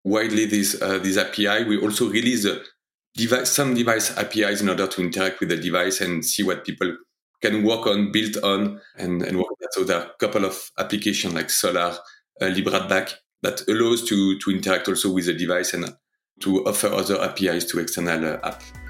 widely 0.04 0.44
this 0.46 0.80
uh, 0.80 0.98
this 0.98 1.16
API. 1.16 1.64
We 1.64 1.80
also 1.80 2.08
release 2.08 2.46
device, 3.14 3.50
some 3.50 3.74
device 3.74 4.16
APIs 4.16 4.60
in 4.60 4.68
order 4.68 4.86
to 4.86 5.00
interact 5.00 5.40
with 5.40 5.48
the 5.48 5.56
device 5.56 6.00
and 6.00 6.24
see 6.24 6.42
what 6.42 6.64
people 6.64 6.96
can 7.42 7.64
work 7.64 7.86
on, 7.86 8.12
build 8.12 8.36
on, 8.42 8.80
and, 8.96 9.22
and 9.22 9.36
work 9.36 9.50
on. 9.50 9.68
So 9.72 9.84
there 9.84 9.98
are 9.98 10.06
a 10.06 10.14
couple 10.18 10.44
of 10.44 10.70
applications 10.78 11.34
like 11.34 11.50
Solaar, 11.50 11.98
uh, 12.40 12.50
that 13.42 13.68
allows 13.68 14.08
to 14.08 14.38
to 14.38 14.50
interact 14.50 14.88
also 14.88 15.12
with 15.12 15.26
the 15.26 15.34
device 15.34 15.74
and 15.74 15.94
to 16.40 16.64
offer 16.66 16.88
other 16.88 17.20
APIs 17.22 17.64
to 17.66 17.80
external 17.80 18.34
uh, 18.34 18.38
apps. 18.38 18.85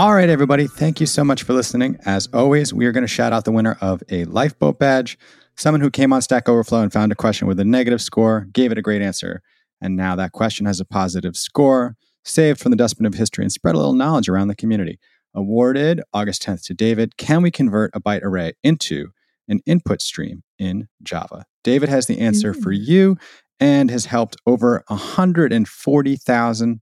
All 0.00 0.14
right, 0.14 0.30
everybody. 0.30 0.66
Thank 0.66 0.98
you 0.98 1.04
so 1.04 1.22
much 1.22 1.42
for 1.42 1.52
listening. 1.52 1.98
As 2.06 2.26
always, 2.32 2.72
we 2.72 2.86
are 2.86 2.90
going 2.90 3.04
to 3.04 3.06
shout 3.06 3.34
out 3.34 3.44
the 3.44 3.52
winner 3.52 3.76
of 3.82 4.02
a 4.08 4.24
lifeboat 4.24 4.78
badge, 4.78 5.18
someone 5.58 5.82
who 5.82 5.90
came 5.90 6.10
on 6.10 6.22
Stack 6.22 6.48
Overflow 6.48 6.80
and 6.80 6.90
found 6.90 7.12
a 7.12 7.14
question 7.14 7.46
with 7.46 7.60
a 7.60 7.66
negative 7.66 8.00
score, 8.00 8.46
gave 8.50 8.72
it 8.72 8.78
a 8.78 8.82
great 8.82 9.02
answer, 9.02 9.42
and 9.78 9.98
now 9.98 10.16
that 10.16 10.32
question 10.32 10.64
has 10.64 10.80
a 10.80 10.86
positive 10.86 11.36
score, 11.36 11.96
saved 12.24 12.60
from 12.60 12.70
the 12.70 12.78
dustbin 12.78 13.04
of 13.04 13.12
history 13.12 13.44
and 13.44 13.52
spread 13.52 13.74
a 13.74 13.78
little 13.78 13.92
knowledge 13.92 14.30
around 14.30 14.48
the 14.48 14.54
community. 14.54 14.98
Awarded 15.34 16.00
August 16.14 16.44
10th 16.44 16.64
to 16.68 16.72
David. 16.72 17.18
Can 17.18 17.42
we 17.42 17.50
convert 17.50 17.94
a 17.94 18.00
byte 18.00 18.22
array 18.22 18.54
into 18.64 19.10
an 19.48 19.60
input 19.66 20.00
stream 20.00 20.44
in 20.58 20.88
Java? 21.02 21.44
David 21.62 21.90
has 21.90 22.06
the 22.06 22.20
answer 22.20 22.52
mm-hmm. 22.52 22.62
for 22.62 22.72
you 22.72 23.18
and 23.60 23.90
has 23.90 24.06
helped 24.06 24.38
over 24.46 24.82
140,000 24.88 26.80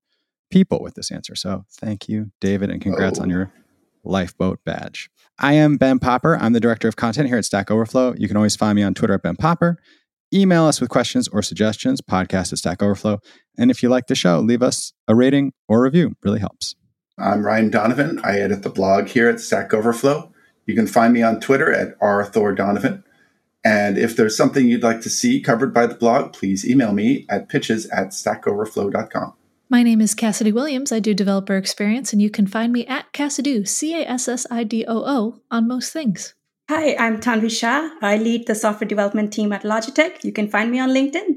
people 0.51 0.83
with 0.83 0.95
this 0.95 1.11
answer. 1.11 1.35
So 1.35 1.65
thank 1.71 2.09
you, 2.09 2.31
David, 2.41 2.71
and 2.71 2.81
congrats 2.81 3.19
oh. 3.19 3.23
on 3.23 3.31
your 3.31 3.53
lifeboat 4.05 4.61
badge. 4.65 5.11
I 5.39 5.53
am 5.55 5.77
Ben 5.77 5.99
Popper. 5.99 6.37
I'm 6.37 6.53
the 6.53 6.61
director 6.61 6.89
of 6.89 6.97
content 6.97 7.29
here 7.29 7.37
at 7.37 7.45
Stack 7.45 7.71
Overflow. 7.71 8.15
You 8.17 8.29
can 8.29 8.37
always 8.37 8.57
find 8.57 8.77
me 8.77 8.83
on 8.83 8.95
Twitter 8.95 9.15
at 9.15 9.23
Ben 9.23 9.37
Popper. 9.37 9.79
Email 10.33 10.65
us 10.65 10.81
with 10.81 10.91
questions 10.91 11.29
or 11.29 11.43
suggestions, 11.43 12.01
podcast 12.01 12.53
at 12.53 12.59
Stack 12.59 12.83
Overflow. 12.83 13.19
And 13.57 13.71
if 13.71 13.83
you 13.83 13.89
like 13.89 14.09
the 14.09 14.15
show, 14.15 14.41
leave 14.41 14.63
us 14.63 14.93
a 15.07 15.15
rating 15.15 15.53
or 15.69 15.83
review. 15.83 16.17
Really 16.23 16.41
helps. 16.41 16.75
I'm 17.19 17.45
Ryan 17.45 17.71
Donovan. 17.71 18.21
I 18.23 18.39
edit 18.39 18.63
the 18.63 18.71
blog 18.71 19.09
here 19.09 19.29
at 19.29 19.41
Stack 19.41 19.73
Overflow. 19.73 20.33
You 20.67 20.75
can 20.75 20.87
find 20.87 21.15
me 21.15 21.23
on 21.23 21.41
Twitter 21.41 21.73
at 21.73 21.99
rthordonovan. 21.99 23.03
And 23.65 23.99
if 23.99 24.17
there's 24.17 24.37
something 24.37 24.69
you'd 24.69 24.83
like 24.83 25.01
to 25.01 25.11
see 25.11 25.41
covered 25.41 25.75
by 25.75 25.87
the 25.87 25.95
blog, 25.95 26.33
please 26.33 26.69
email 26.69 26.93
me 26.93 27.27
at 27.29 27.49
pitches 27.49 27.87
at 27.87 28.09
stackoverflow.com. 28.09 29.35
My 29.71 29.83
name 29.83 30.01
is 30.01 30.15
Cassidy 30.15 30.51
Williams. 30.51 30.93
I 30.93 30.99
do 30.99 31.13
developer 31.13 31.55
experience, 31.55 32.15
and 32.15 32.23
you 32.23 32.31
can 32.31 32.47
find 32.47 32.73
me 32.73 32.87
at 32.87 33.13
Cassidoo, 33.13 33.69
C 33.69 33.95
A 34.01 34.09
S 34.09 34.27
S 34.27 34.47
I 34.51 34.65
D 34.65 34.87
O 34.89 35.05
O, 35.05 35.43
on 35.51 35.69
most 35.69 35.93
things. 35.93 36.35
Hi, 36.71 36.97
I'm 36.97 37.21
Tanvi 37.21 37.51
Shah. 37.51 37.91
I 38.01 38.17
lead 38.17 38.47
the 38.47 38.55
software 38.55 38.89
development 38.89 39.31
team 39.31 39.53
at 39.53 39.65
Logitech. 39.65 40.25
You 40.25 40.33
can 40.33 40.49
find 40.49 40.71
me 40.71 40.81
on 40.81 40.89
LinkedIn. 40.89 41.35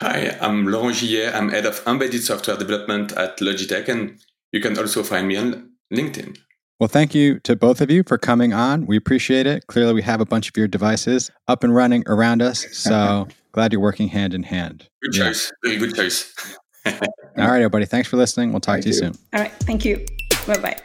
Hi, 0.00 0.36
I'm 0.40 0.68
Laurent 0.68 0.96
Gillet. 0.96 1.34
I'm 1.34 1.48
head 1.48 1.66
of 1.66 1.82
embedded 1.84 2.22
software 2.22 2.56
development 2.56 3.10
at 3.14 3.38
Logitech, 3.38 3.88
and 3.88 4.20
you 4.52 4.60
can 4.60 4.78
also 4.78 5.02
find 5.02 5.26
me 5.26 5.36
on 5.36 5.72
LinkedIn. 5.92 6.38
Well, 6.78 6.88
thank 6.88 7.12
you 7.12 7.40
to 7.40 7.56
both 7.56 7.80
of 7.80 7.90
you 7.90 8.04
for 8.06 8.18
coming 8.18 8.52
on. 8.52 8.86
We 8.86 8.96
appreciate 8.96 9.48
it. 9.48 9.66
Clearly, 9.66 9.94
we 9.94 10.02
have 10.02 10.20
a 10.20 10.26
bunch 10.26 10.48
of 10.48 10.56
your 10.56 10.68
devices 10.68 11.32
up 11.48 11.64
and 11.64 11.74
running 11.74 12.04
around 12.06 12.40
us. 12.40 12.66
So 12.70 13.26
glad 13.52 13.72
you're 13.72 13.82
working 13.82 14.08
hand 14.08 14.32
in 14.32 14.44
hand. 14.44 14.88
Good 15.02 15.16
yeah. 15.16 15.24
choice. 15.24 15.52
Very 15.64 15.76
good 15.78 15.96
choice. 15.96 16.56
All 16.86 16.92
right, 17.36 17.56
everybody. 17.56 17.86
Thanks 17.86 18.08
for 18.08 18.16
listening. 18.16 18.52
We'll 18.52 18.60
talk 18.60 18.74
Thank 18.74 18.84
to 18.84 18.88
you, 18.90 18.94
you 18.94 19.00
soon. 19.00 19.18
All 19.32 19.40
right. 19.40 19.52
Thank 19.60 19.84
you. 19.84 20.04
Bye 20.46 20.58
bye. 20.58 20.76